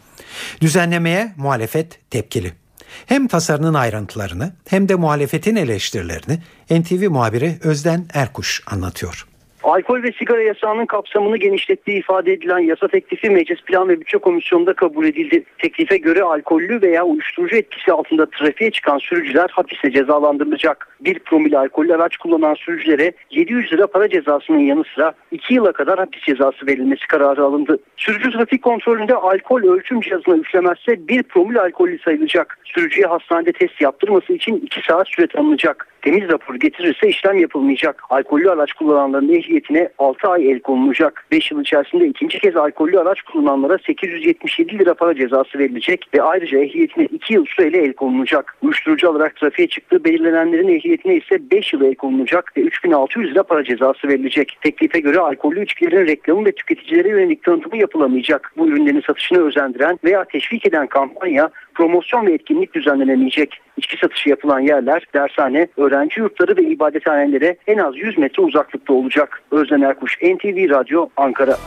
[0.62, 2.65] Düzenlemeye muhalefet tepkili.
[3.06, 6.40] Hem tasarının ayrıntılarını hem de muhalefetin eleştirilerini
[6.70, 9.28] NTV muhabiri Özden Erkuş anlatıyor.
[9.66, 14.74] Alkol ve sigara yasağının kapsamını genişlettiği ifade edilen yasa teklifi Meclis Plan ve Bütçe Komisyonu'nda
[14.74, 15.44] kabul edildi.
[15.58, 20.88] Teklife göre alkollü veya uyuşturucu etkisi altında trafiğe çıkan sürücüler hapise cezalandırılacak.
[21.00, 26.00] Bir promil alkollü araç kullanan sürücülere 700 lira para cezasının yanı sıra 2 yıla kadar
[26.00, 27.80] hapis cezası verilmesi kararı alındı.
[27.98, 32.58] Sürücü trafik kontrolünde alkol ölçüm cihazına üflemezse bir promil alkollü sayılacak.
[32.64, 35.95] Sürücüye hastanede test yaptırması için 2 saat süre tanınacak.
[36.06, 38.04] Temiz rapor getirirse işlem yapılmayacak.
[38.10, 41.26] Alkollü araç kullananların ehliyetine 6 ay el konulacak.
[41.32, 46.60] 5 yıl içerisinde ikinci kez alkollü araç kullananlara 877 lira para cezası verilecek ve ayrıca
[46.60, 48.56] ehliyetine 2 yıl süreyle el konulacak.
[48.62, 53.64] Uyuşturucu alarak trafiğe çıktığı belirlenenlerin ehliyetine ise 5 yıl el konulacak ve 3600 lira para
[53.64, 54.58] cezası verilecek.
[54.62, 58.54] Teklife göre alkollü içkilerin reklamı ve tüketicilere yönelik tanıtımı yapılamayacak.
[58.58, 63.62] Bu ürünlerin satışını özendiren veya teşvik eden kampanya, promosyon ve etkinlik düzenlenemeyecek.
[63.78, 69.42] İçki satışı yapılan yerler dershane, öğrenci yurtları ve ibadethanelere en az 100 metre uzaklıkta olacak.
[69.52, 71.58] Özden Erkuş, NTV Radyo, Ankara.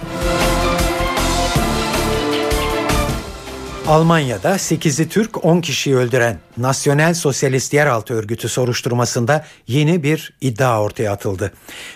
[3.88, 11.12] Almanya'da 8'i Türk 10 kişiyi öldüren Nasyonel Sosyalist Yeraltı Örgütü soruşturmasında yeni bir iddia ortaya
[11.12, 11.52] atıldı.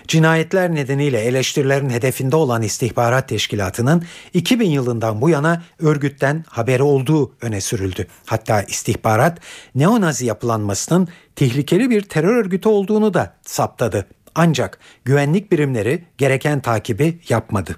[0.08, 7.60] Cinayetler nedeniyle eleştirilerin hedefinde olan istihbarat teşkilatının 2000 yılından bu yana örgütten haberi olduğu öne
[7.60, 8.06] sürüldü.
[8.26, 9.38] Hatta istihbarat
[9.74, 14.06] neonazi yapılanmasının tehlikeli bir terör örgütü olduğunu da saptadı.
[14.34, 17.76] Ancak güvenlik birimleri gereken takibi yapmadı.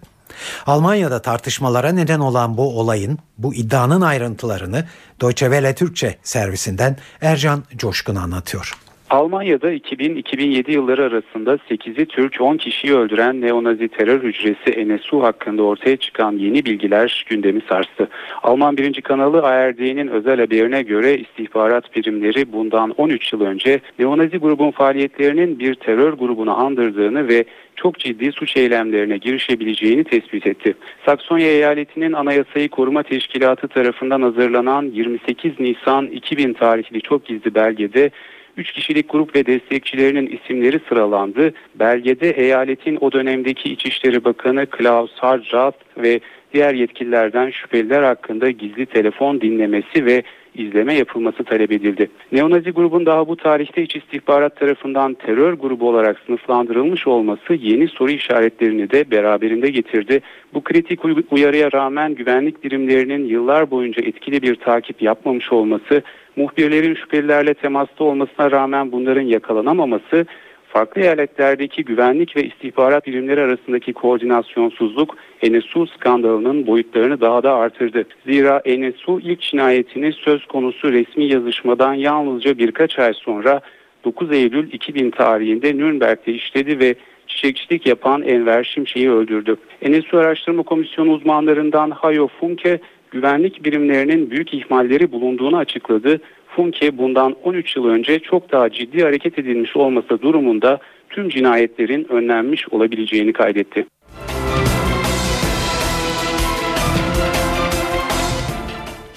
[0.67, 4.85] Almanya'da tartışmalara neden olan bu olayın, bu iddianın ayrıntılarını
[5.21, 8.85] Deutsche Welle Türkçe servisinden Ercan Coşkun anlatıyor.
[9.11, 15.97] Almanya'da 2000-2007 yılları arasında 8'i Türk 10 kişiyi öldüren neonazi terör hücresi NSU hakkında ortaya
[15.97, 18.09] çıkan yeni bilgiler gündemi sarstı.
[18.43, 24.71] Alman birinci kanalı ARD'nin özel haberine göre istihbarat birimleri bundan 13 yıl önce neonazi grubun
[24.71, 27.45] faaliyetlerinin bir terör grubunu andırdığını ve
[27.77, 30.75] çok ciddi suç eylemlerine girişebileceğini tespit etti.
[31.07, 38.11] Saksonya eyaletinin Anayasayı Koruma Teşkilatı tarafından hazırlanan 28 Nisan 2000 tarihli çok gizli belgede
[38.57, 41.53] 3 kişilik grup ve destekçilerinin isimleri sıralandı.
[41.75, 46.21] Belgede eyaletin o dönemdeki İçişleri Bakanı Klaus Hartrat ve
[46.55, 50.23] diğer yetkililerden şüpheliler hakkında gizli telefon dinlemesi ve
[50.55, 52.11] izleme yapılması talep edildi.
[52.33, 58.11] Neonazi grubun daha bu tarihte iç istihbarat tarafından terör grubu olarak sınıflandırılmış olması yeni soru
[58.11, 60.21] işaretlerini de beraberinde getirdi.
[60.55, 61.01] Bu kritik
[61.31, 66.03] uyarıya rağmen güvenlik birimlerinin yıllar boyunca etkili bir takip yapmamış olması,
[66.37, 70.27] muhbirlerin şüphelilerle temasta olmasına rağmen bunların yakalanamaması,
[70.75, 78.05] farklı eyaletlerdeki güvenlik ve istihbarat birimleri arasındaki koordinasyonsuzluk NSU skandalının boyutlarını daha da artırdı.
[78.27, 83.61] Zira NSU ilk cinayetini söz konusu resmi yazışmadan yalnızca birkaç ay sonra
[84.05, 86.95] 9 Eylül 2000 tarihinde Nürnberg'de işledi ve
[87.27, 89.57] çiçekçilik yapan Enver Şimşek'i öldürdü.
[89.89, 96.21] NSU Araştırma Komisyonu uzmanlarından Hayo Funke güvenlik birimlerinin büyük ihmalleri bulunduğunu açıkladı.
[96.57, 100.79] Funke bundan 13 yıl önce çok daha ciddi hareket edilmiş olması durumunda
[101.11, 103.87] tüm cinayetlerin önlenmiş olabileceğini kaydetti.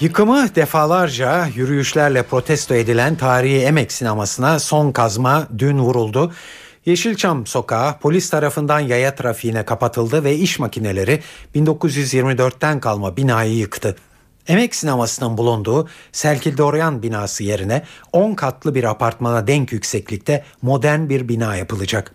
[0.01, 6.31] Yıkımı defalarca yürüyüşlerle protesto edilen tarihi emek sinemasına son kazma dün vuruldu.
[6.85, 11.19] Yeşilçam sokağı polis tarafından yaya trafiğine kapatıldı ve iş makineleri
[11.55, 13.95] 1924'ten kalma binayı yıktı.
[14.48, 21.30] Emek sinemasının bulunduğu Selkil Doryan binası yerine 10 katlı bir apartmana denk yükseklikte modern bir
[21.30, 22.12] bina yapılacak.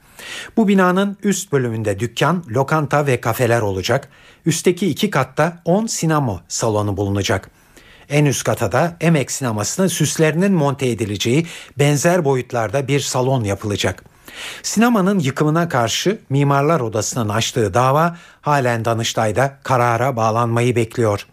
[0.57, 4.09] Bu binanın üst bölümünde dükkan, lokanta ve kafeler olacak.
[4.47, 7.51] Üstteki iki katta 10 sinema salonu bulunacak.
[8.09, 11.47] En üst kata da Emek sinemasının süslerinin monte edileceği
[11.79, 14.05] benzer boyutlarda bir salon yapılacak.
[14.63, 21.27] Sinemanın yıkımına karşı Mimarlar Odası'nın açtığı dava halen Danıştay'da karara bağlanmayı bekliyor.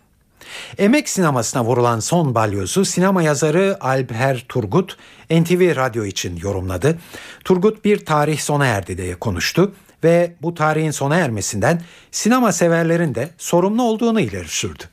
[0.77, 4.97] Emek sinemasına vurulan son balyozu sinema yazarı Alper Turgut
[5.29, 6.99] NTV Radyo için yorumladı.
[7.45, 9.73] Turgut bir tarih sona erdi diye konuştu
[10.03, 11.81] ve bu tarihin sona ermesinden
[12.11, 14.83] sinema severlerin de sorumlu olduğunu ileri sürdü.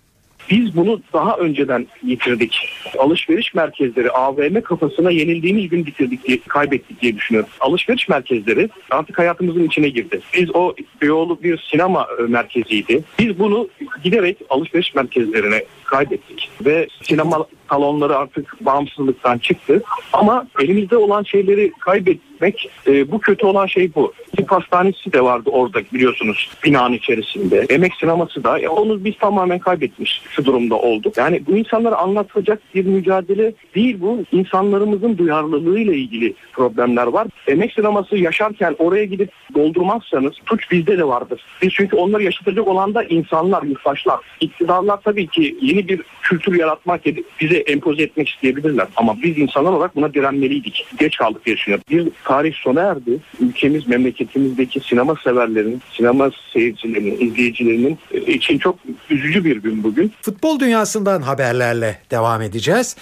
[0.51, 2.69] Biz bunu daha önceden yitirdik.
[2.99, 7.51] Alışveriş merkezleri AVM kafasına yenildiğimiz gün bitirdik diye, kaybettik diye düşünüyorum.
[7.61, 10.21] Alışveriş merkezleri artık hayatımızın içine girdi.
[10.35, 13.03] Biz o Beyoğlu bir sinema merkeziydi.
[13.19, 13.69] Biz bunu
[14.05, 16.51] giderek alışveriş merkezlerine kaybettik.
[16.65, 19.83] Ve sinema salonları artık bağımsızlıktan çıktı.
[20.13, 24.13] Ama elimizde olan şeyleri kaybetmek e, bu kötü olan şey bu.
[24.37, 27.67] Tip hastanesi de vardı orada biliyorsunuz binanın içerisinde.
[27.69, 31.17] Emek sineması da e, onu biz tamamen kaybetmiş şu durumda olduk.
[31.17, 34.25] Yani bu insanlara anlatacak bir mücadele değil bu.
[34.33, 37.27] İnsanlarımızın duyarlılığıyla ilgili problemler var.
[37.49, 41.41] Emek sineması yaşarken oraya gidip doldurmazsanız suç bizde de vardır.
[41.63, 44.21] Biz çünkü onları yaşatacak olan da insanlar, yurttaşlar.
[44.41, 47.01] İktidarlar tabii ki yeni bir kültür yaratmak,
[47.41, 48.87] bize empoze etmek isteyebilirler.
[48.97, 50.87] Ama biz insanlar olarak buna direnmeliydik.
[50.99, 51.85] Geç kaldık düşünüyorum.
[51.91, 53.19] Bir tarih sona erdi.
[53.41, 58.79] Ülkemiz, memleketimizdeki sinema severlerin, sinema seyircilerinin, izleyicilerinin için çok
[59.11, 60.13] üzücü bir gün bugün.
[60.23, 62.97] Futbol dünyasından haberlerle devam edeceğiz.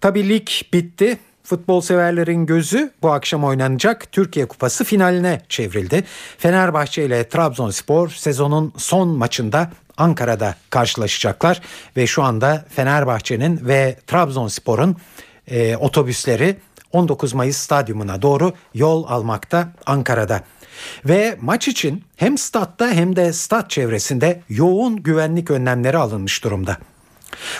[0.00, 1.18] Tabii lig bitti.
[1.42, 6.04] Futbol severlerin gözü bu akşam oynanacak Türkiye Kupası finaline çevrildi.
[6.38, 11.60] Fenerbahçe ile Trabzonspor sezonun son maçında Ankara'da karşılaşacaklar
[11.96, 14.96] ve şu anda Fenerbahçe'nin ve Trabzonspor'un
[15.46, 16.56] e, otobüsleri
[16.92, 20.44] 19 Mayıs stadyumuna doğru yol almakta Ankara'da.
[21.04, 26.76] Ve maç için hem statta hem de stat çevresinde yoğun güvenlik önlemleri alınmış durumda.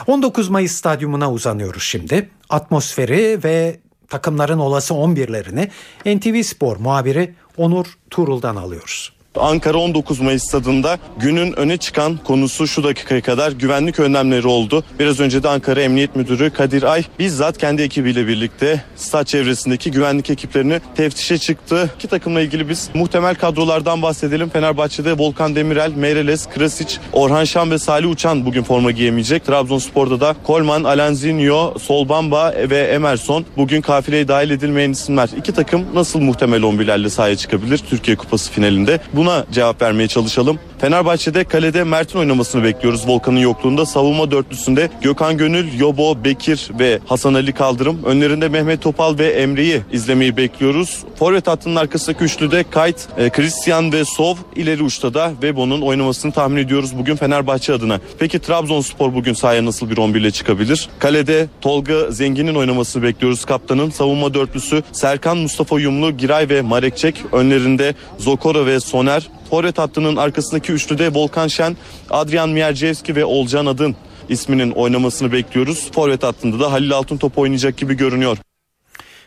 [0.06, 2.30] 19 Mayıs stadyumuna uzanıyoruz şimdi.
[2.48, 5.70] Atmosferi ve takımların olası 11'lerini
[6.16, 9.19] NTV Spor muhabiri Onur Turul'dan alıyoruz.
[9.36, 14.84] Ankara 19 Mayıs stadında günün öne çıkan konusu şu dakikaya kadar güvenlik önlemleri oldu.
[14.98, 20.30] Biraz önce de Ankara Emniyet Müdürü Kadir Ay bizzat kendi ekibiyle birlikte stat çevresindeki güvenlik
[20.30, 21.90] ekiplerini teftişe çıktı.
[21.96, 24.48] İki takımla ilgili biz muhtemel kadrolardan bahsedelim.
[24.48, 29.44] Fenerbahçe'de Volkan Demirel, Meireles, Krasic, Orhan Şan ve Salih Uçan bugün forma giyemeyecek.
[29.44, 35.28] Trabzonspor'da da Kolman, Alanzinho, Solbamba ve Emerson bugün kafileye dahil edilmeyen isimler.
[35.36, 39.00] İki takım nasıl muhtemel 11'lerle sahaya çıkabilir Türkiye Kupası finalinde?
[39.20, 40.58] Buna cevap vermeye çalışalım.
[40.78, 43.86] Fenerbahçe'de kalede Mert'in oynamasını bekliyoruz Volkan'ın yokluğunda.
[43.86, 48.04] Savunma dörtlüsünde Gökhan Gönül, Yobo, Bekir ve Hasan Ali Kaldırım.
[48.04, 51.04] Önlerinde Mehmet Topal ve Emre'yi izlemeyi bekliyoruz.
[51.18, 54.36] Forvet hattının arkasındaki üçlüde Kayt, e, Christian ve Sov.
[54.56, 58.00] ileri uçta da Vebo'nun oynamasını tahmin ediyoruz bugün Fenerbahçe adına.
[58.18, 60.88] Peki Trabzonspor bugün sahaya nasıl bir 11 ile çıkabilir?
[60.98, 63.90] Kalede Tolga Zengin'in oynamasını bekliyoruz kaptanın.
[63.90, 67.14] Savunma dörtlüsü Serkan, Mustafa Yumlu, Giray ve Marekçek.
[67.32, 69.09] Önlerinde Zokora ve Soner.
[69.50, 71.76] Forvet hattının arkasındaki üçlüde Volkan Şen,
[72.10, 73.96] Adrian Mierczewski ve Olcan Adın
[74.28, 75.90] isminin oynamasını bekliyoruz.
[75.92, 78.38] Forvet hattında da Halil Altın top oynayacak gibi görünüyor.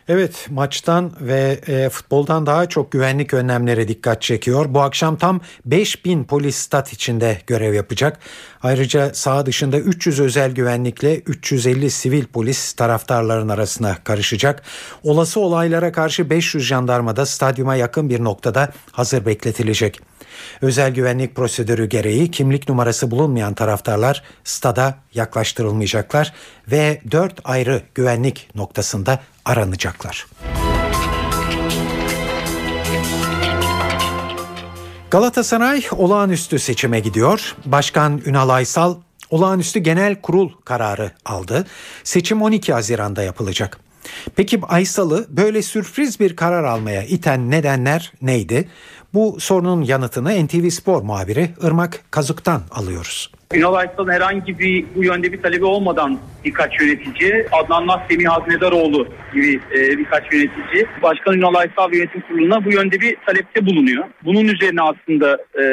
[0.07, 4.65] Evet maçtan ve e, futboldan daha çok güvenlik önlemleri dikkat çekiyor.
[4.69, 8.19] Bu akşam tam 5000 polis stat içinde görev yapacak.
[8.63, 14.63] Ayrıca saha dışında 300 özel güvenlikle 350 sivil polis taraftarların arasına karışacak.
[15.03, 20.12] Olası olaylara karşı 500 jandarma da stadyuma yakın bir noktada hazır bekletilecek.
[20.61, 26.33] Özel güvenlik prosedürü gereği kimlik numarası bulunmayan taraftarlar stada yaklaştırılmayacaklar
[26.71, 30.25] ve 4 ayrı güvenlik noktasında aranacaklar.
[35.11, 37.55] Galatasaray olağanüstü seçime gidiyor.
[37.65, 38.95] Başkan Ünal Aysal
[39.29, 41.65] olağanüstü genel kurul kararı aldı.
[42.03, 43.79] Seçim 12 Haziran'da yapılacak.
[44.35, 48.69] Peki Aysal'ı böyle sürpriz bir karar almaya iten nedenler neydi?
[49.13, 53.31] Bu sorunun yanıtını NTV Spor muhabiri Irmak Kazuk'tan alıyoruz.
[53.53, 59.07] Ünal Aysal'ın herhangi bir bu yönde bir talebi olmadan birkaç yönetici, Adnan Nas, Semih Haznedaroğlu
[59.33, 64.03] gibi e, birkaç yönetici, Başkan Ünal Aysal ve Yönetim Kurulu'na bu yönde bir talepte bulunuyor.
[64.25, 65.63] Bunun üzerine aslında e,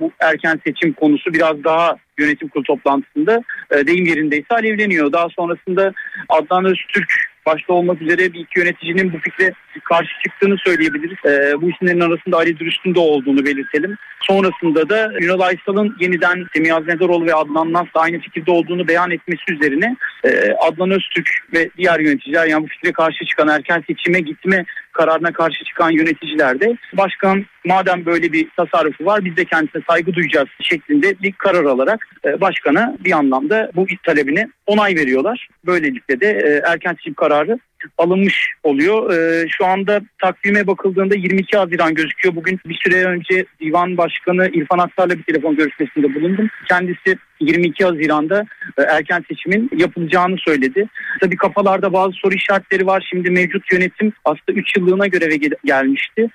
[0.00, 5.12] bu erken seçim konusu biraz daha yönetim kurulu toplantısında e, deyim yerindeyse alevleniyor.
[5.12, 5.92] Daha sonrasında
[6.28, 7.12] Adnan Öztürk
[7.48, 9.52] başta olmak üzere bir iki yöneticinin bu fikre
[9.84, 11.18] karşı çıktığını söyleyebiliriz.
[11.24, 13.96] E, bu isimlerin arasında Ali Dürüst'ün de olduğunu belirtelim.
[14.20, 19.42] Sonrasında da Ünal Aysal'ın yeniden Semih Aznedaroğlu ve Adnan Nas'la aynı fikirde olduğunu beyan etmesi
[19.48, 24.64] üzerine e, Adnan Öztürk ve diğer yöneticiler yani bu fikre karşı çıkan erken seçime gitme
[24.98, 30.14] kararına karşı çıkan yöneticiler de başkan madem böyle bir tasarrufu var biz de kendisine saygı
[30.14, 35.48] duyacağız şeklinde bir karar alarak e, başkana bir anlamda bu talebine onay veriyorlar.
[35.66, 37.58] Böylelikle de e, erken seçim kararı
[37.98, 39.12] alınmış oluyor.
[39.12, 42.36] Ee, şu anda takvime bakıldığında 22 Haziran gözüküyor.
[42.36, 46.48] Bugün bir süre önce Divan Başkanı İrfan Aksar'la bir telefon görüşmesinde bulundum.
[46.68, 48.46] Kendisi 22 Haziran'da
[48.78, 50.88] e, erken seçimin yapılacağını söyledi.
[51.20, 53.06] Tabii kafalarda bazı soru işaretleri var.
[53.10, 56.28] Şimdi mevcut yönetim aslında 3 yıllığına göreve gelmişti.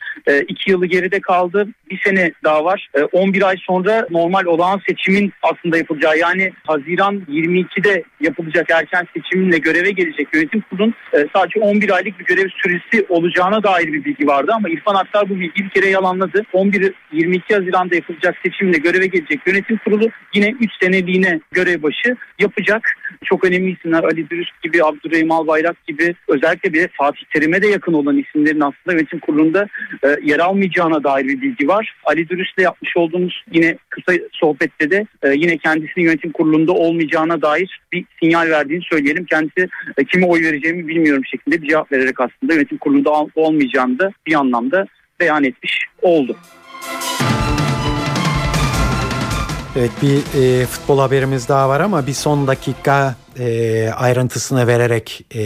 [0.48, 1.68] 2 yılı geride kaldı.
[1.89, 2.89] Bir sene daha var.
[3.12, 9.91] 11 ay sonra normal olağan seçimin aslında yapılacağı yani Haziran 22'de yapılacak erken seçiminle göreve
[9.91, 10.94] gelecek yönetim kurulun
[11.36, 15.36] sadece 11 aylık bir görev süresi olacağına dair bir bilgi vardı ama İrfan Aktar bu
[15.36, 16.44] bilgiyi bir kere yalanladı.
[16.54, 22.96] 11-22 Haziran'da yapılacak seçimle göreve gelecek yönetim kurulu yine 3 seneliğine görev başı yapacak.
[23.24, 27.94] Çok önemli isimler Ali Dürüst gibi, Abdurrahim Albayrak gibi özellikle bir Fatih Terim'e de yakın
[27.94, 29.68] olan isimlerin aslında yönetim kurulunda
[30.04, 31.96] e, yer almayacağına dair bir bilgi var.
[32.06, 37.80] Ali Dürüst'le yapmış olduğumuz yine kısa sohbette de e, yine kendisinin yönetim kurulunda olmayacağına dair
[37.92, 39.26] bir sinyal verdiğini söyleyelim.
[39.26, 44.00] Kendisi e, kime oy vereceğimi bilmiyorum şeklinde bir cevap vererek aslında yönetim kurulunda ol- olmayacağını
[44.00, 44.86] da bir anlamda
[45.20, 46.38] beyan etmiş oldu.
[49.78, 55.40] Evet bir e, futbol haberimiz daha var ama bir son dakika e, ayrıntısını vererek e,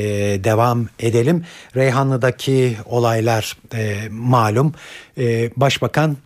[0.43, 1.45] devam edelim.
[1.75, 4.73] Reyhanlı'daki olaylar e, malum.
[5.17, 6.17] E, Başbakan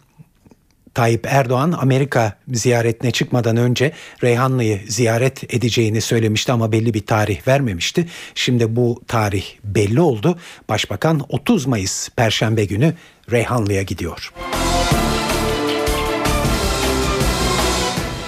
[0.94, 3.92] Tayyip Erdoğan Amerika ziyaretine çıkmadan önce
[4.24, 8.06] Reyhanlı'yı ziyaret edeceğini söylemişti ama belli bir tarih vermemişti.
[8.36, 10.40] Şimdi bu tarih belli oldu.
[10.70, 12.94] Başbakan 30 Mayıs Perşembe günü
[13.32, 14.34] Reyhanlı'ya gidiyor.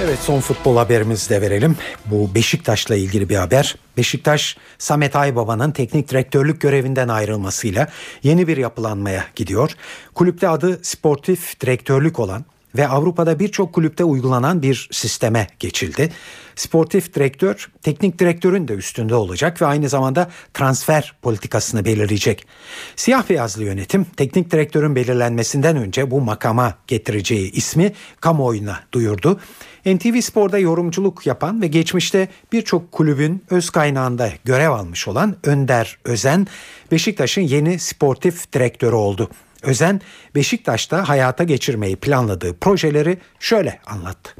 [0.05, 1.75] Evet son futbol haberimizi de verelim.
[2.05, 3.75] Bu Beşiktaş'la ilgili bir haber.
[3.97, 7.87] Beşiktaş Samet Aybaba'nın teknik direktörlük görevinden ayrılmasıyla
[8.23, 9.71] yeni bir yapılanmaya gidiyor.
[10.15, 12.45] Kulüpte adı sportif direktörlük olan
[12.75, 16.09] ve Avrupa'da birçok kulüpte uygulanan bir sisteme geçildi.
[16.55, 22.47] Sportif direktör teknik direktörün de üstünde olacak ve aynı zamanda transfer politikasını belirleyecek.
[22.95, 29.39] Siyah beyazlı yönetim teknik direktörün belirlenmesinden önce bu makama getireceği ismi kamuoyuna duyurdu.
[29.85, 36.47] NTV Spor'da yorumculuk yapan ve geçmişte birçok kulübün öz kaynağında görev almış olan Önder Özen,
[36.91, 39.29] Beşiktaş'ın yeni sportif direktörü oldu.
[39.63, 40.01] Özen,
[40.35, 44.35] Beşiktaş'ta hayata geçirmeyi planladığı projeleri şöyle anlattı.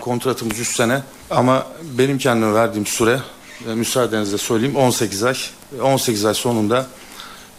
[0.00, 1.66] Kontratımız 3 sene ama
[1.98, 3.20] benim kendime verdiğim süre
[3.68, 5.36] e, müsaadenizle söyleyeyim 18 ay.
[5.82, 6.86] 18 ay sonunda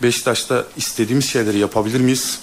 [0.03, 2.39] Beşiktaş'ta istediğimiz şeyleri yapabilir miyiz?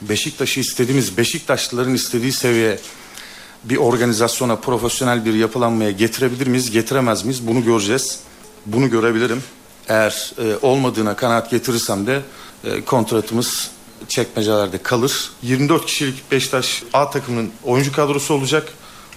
[0.00, 2.78] Beşiktaş'ı istediğimiz, Beşiktaşlıların istediği seviyeye
[3.64, 7.46] bir organizasyona, profesyonel bir yapılanmaya getirebilir miyiz, getiremez miyiz?
[7.46, 8.20] Bunu göreceğiz.
[8.66, 9.42] Bunu görebilirim.
[9.88, 12.20] Eğer e, olmadığına kanaat getirirsem de
[12.64, 13.70] e, kontratımız
[14.08, 15.30] çekmecelerde kalır.
[15.42, 18.72] 24 kişilik Beşiktaş A takımının oyuncu kadrosu olacak.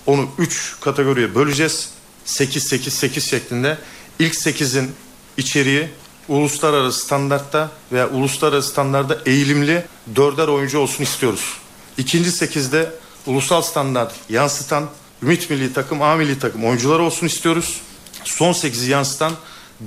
[0.06, 1.90] Onu 3 kategoriye böleceğiz.
[2.26, 3.78] 8-8-8 şeklinde.
[4.20, 4.92] İlk 8'in
[5.38, 5.90] içeriği
[6.28, 9.86] uluslararası standartta veya uluslararası standarda eğilimli
[10.16, 11.58] dörder oyuncu olsun istiyoruz.
[11.98, 12.92] İkinci 8'de
[13.26, 14.90] ulusal standart yansıtan
[15.24, 17.82] Ümit Milli Takım, A Milli Takım oyuncuları olsun istiyoruz.
[18.24, 19.34] Son 8'i yansıtan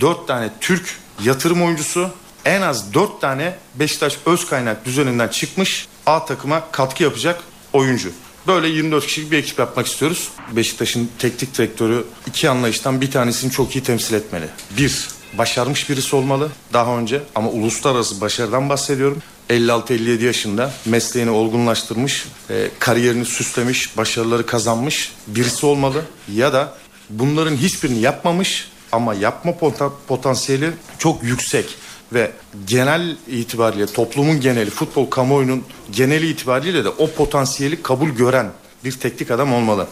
[0.00, 2.10] 4 tane Türk yatırım oyuncusu,
[2.44, 7.42] en az 4 tane Beşiktaş öz kaynak düzeninden çıkmış A takıma katkı yapacak
[7.72, 8.12] oyuncu.
[8.46, 10.28] Böyle 24 kişilik bir ekip yapmak istiyoruz.
[10.52, 14.46] Beşiktaş'ın teknik direktörü iki anlayıştan bir tanesini çok iyi temsil etmeli.
[14.78, 19.22] Bir, başarmış birisi olmalı daha önce ama uluslararası başarıdan bahsediyorum.
[19.50, 26.02] 56-57 yaşında mesleğini olgunlaştırmış, e, kariyerini süslemiş, başarıları kazanmış birisi olmalı.
[26.32, 26.74] Ya da
[27.10, 31.76] bunların hiçbirini yapmamış ama yapma pota- potansiyeli çok yüksek
[32.14, 32.30] ve
[32.66, 38.46] genel itibariyle toplumun geneli, futbol kamuoyunun geneli itibariyle de o potansiyeli kabul gören
[38.84, 39.86] bir teknik adam olmalı.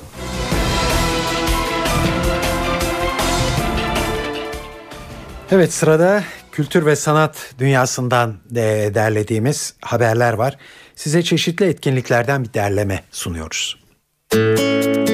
[5.50, 10.56] Evet sırada kültür ve sanat dünyasından de derlediğimiz haberler var.
[10.96, 13.82] Size çeşitli etkinliklerden bir derleme sunuyoruz.
[14.34, 15.11] Bugün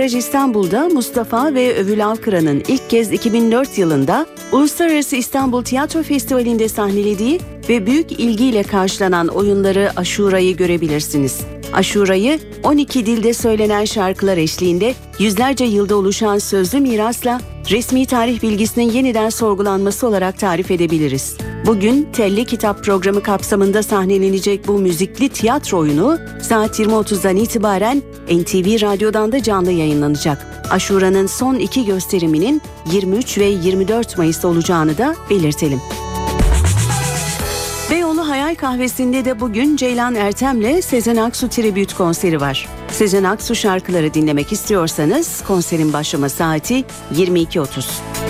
[0.00, 7.40] Garaj İstanbul'da Mustafa ve Övül Avkıra'nın ilk kez 2004 yılında Uluslararası İstanbul Tiyatro Festivali'nde sahnelediği
[7.70, 11.40] ve büyük ilgiyle karşılanan oyunları Aşura'yı görebilirsiniz.
[11.72, 17.40] Aşura'yı 12 dilde söylenen şarkılar eşliğinde yüzlerce yılda oluşan sözlü mirasla
[17.70, 21.36] resmi tarih bilgisinin yeniden sorgulanması olarak tarif edebiliriz.
[21.66, 29.32] Bugün Telli Kitap programı kapsamında sahnelenecek bu müzikli tiyatro oyunu saat 20.30'dan itibaren NTV Radyo'dan
[29.32, 30.46] da canlı yayınlanacak.
[30.70, 32.62] Aşura'nın son iki gösteriminin
[32.92, 35.80] 23 ve 24 Mayıs'ta olacağını da belirtelim.
[38.50, 42.68] Hayal Kahvesi'nde de bugün Ceylan Ertem'le Sezen Aksu tribüt konseri var.
[42.88, 46.84] Sezen Aksu şarkıları dinlemek istiyorsanız konserin başlama saati
[47.14, 48.29] 22.30.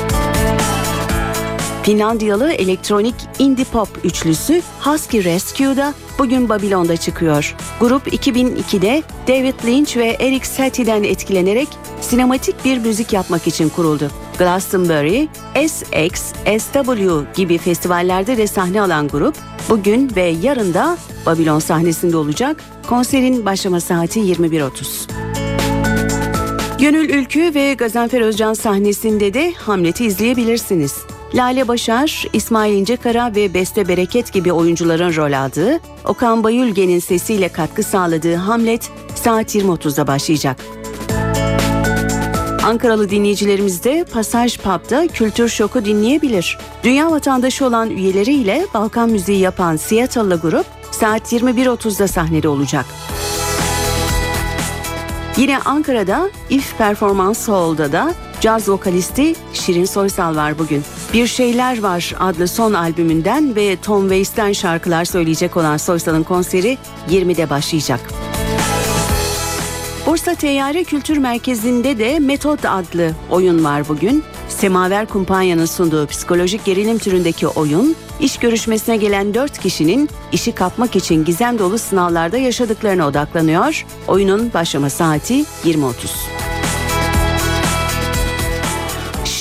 [1.91, 7.57] Finlandiyalı elektronik indie pop üçlüsü Husky Rescue'da bugün Babilon'da çıkıyor.
[7.81, 11.69] Grup 2002'de David Lynch ve Eric Satie'den etkilenerek
[12.01, 14.11] sinematik bir müzik yapmak için kuruldu.
[14.39, 15.27] Glastonbury,
[15.69, 19.35] SX, SW gibi festivallerde de sahne alan grup
[19.69, 22.57] bugün ve yarın da Babilon sahnesinde olacak.
[22.89, 25.11] Konserin başlama saati 21.30.
[26.81, 30.95] Gönül Ülkü ve Gazanfer Özcan sahnesinde de Hamlet'i izleyebilirsiniz.
[31.35, 37.83] Lale Başar, İsmail İncekara ve Beste Bereket gibi oyuncuların rol aldığı, Okan Bayülgen'in sesiyle katkı
[37.83, 40.57] sağladığı Hamlet saat 20.30'da başlayacak.
[42.65, 46.59] Ankaralı dinleyicilerimiz de Pasaj Pub'da Kültür Şok'u dinleyebilir.
[46.85, 52.87] Dünya vatandaşı olan üyeleriyle Balkan müziği yapan Seattle'lı grup saat 21.30'da sahnede olacak.
[55.37, 60.83] Yine Ankara'da If Performance Hall'da da caz vokalisti Şirin Soysal var bugün.
[61.13, 66.79] Bir Şeyler Var adlı son albümünden ve Tom Waits'ten şarkılar söyleyecek olan Soysal'ın konseri
[67.11, 68.01] 20'de başlayacak.
[70.07, 74.25] Bursa Teyyare Kültür Merkezi'nde de Metod adlı oyun var bugün.
[74.49, 81.25] Semaver Kumpanya'nın sunduğu psikolojik gerilim türündeki oyun, iş görüşmesine gelen 4 kişinin işi kapmak için
[81.25, 83.87] gizem dolu sınavlarda yaşadıklarına odaklanıyor.
[84.09, 86.60] Oyunun başlama saati 20.30.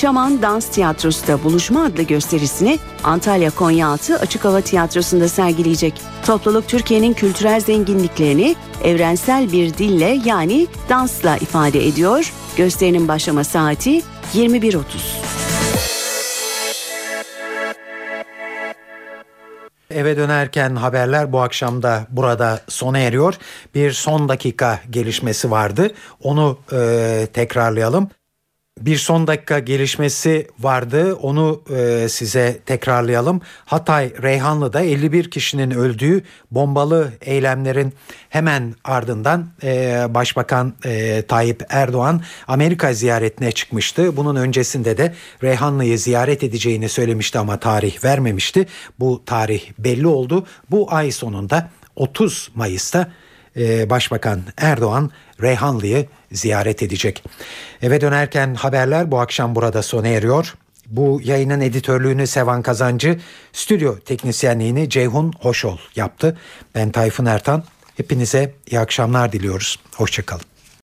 [0.00, 5.94] Şaman Dans Tiyatrosu da Buluşma adlı gösterisini Antalya Konyaaltı Açık Hava Tiyatrosu'nda sergileyecek.
[6.26, 12.32] Topluluk Türkiye'nin kültürel zenginliklerini evrensel bir dille yani dansla ifade ediyor.
[12.56, 14.02] Gösterinin başlama saati
[14.34, 14.82] 21.30.
[19.90, 23.34] Eve dönerken haberler bu akşam da burada sona eriyor.
[23.74, 25.92] Bir son dakika gelişmesi vardı.
[26.22, 28.10] Onu e, tekrarlayalım.
[28.80, 31.14] Bir son dakika gelişmesi vardı.
[31.14, 33.40] Onu e, size tekrarlayalım.
[33.64, 37.92] Hatay Reyhanlı'da 51 kişinin öldüğü bombalı eylemlerin
[38.28, 44.16] hemen ardından e, Başbakan e, Tayyip Erdoğan Amerika ziyaretine çıkmıştı.
[44.16, 48.66] Bunun öncesinde de Reyhanlı'yı ziyaret edeceğini söylemişti ama tarih vermemişti.
[49.00, 50.46] Bu tarih belli oldu.
[50.70, 53.10] Bu ay sonunda 30 Mayıs'ta
[53.56, 55.10] e, Başbakan Erdoğan
[55.42, 57.24] Reyhanlı'yı ziyaret edecek.
[57.82, 60.54] Eve dönerken haberler bu akşam burada sona eriyor.
[60.86, 63.20] Bu yayının editörlüğünü Sevan Kazancı,
[63.52, 66.38] stüdyo teknisyenliğini Ceyhun Hoşol yaptı.
[66.74, 67.64] Ben Tayfun Ertan.
[67.96, 69.78] Hepinize iyi akşamlar diliyoruz.
[69.96, 70.49] Hoşçakalın.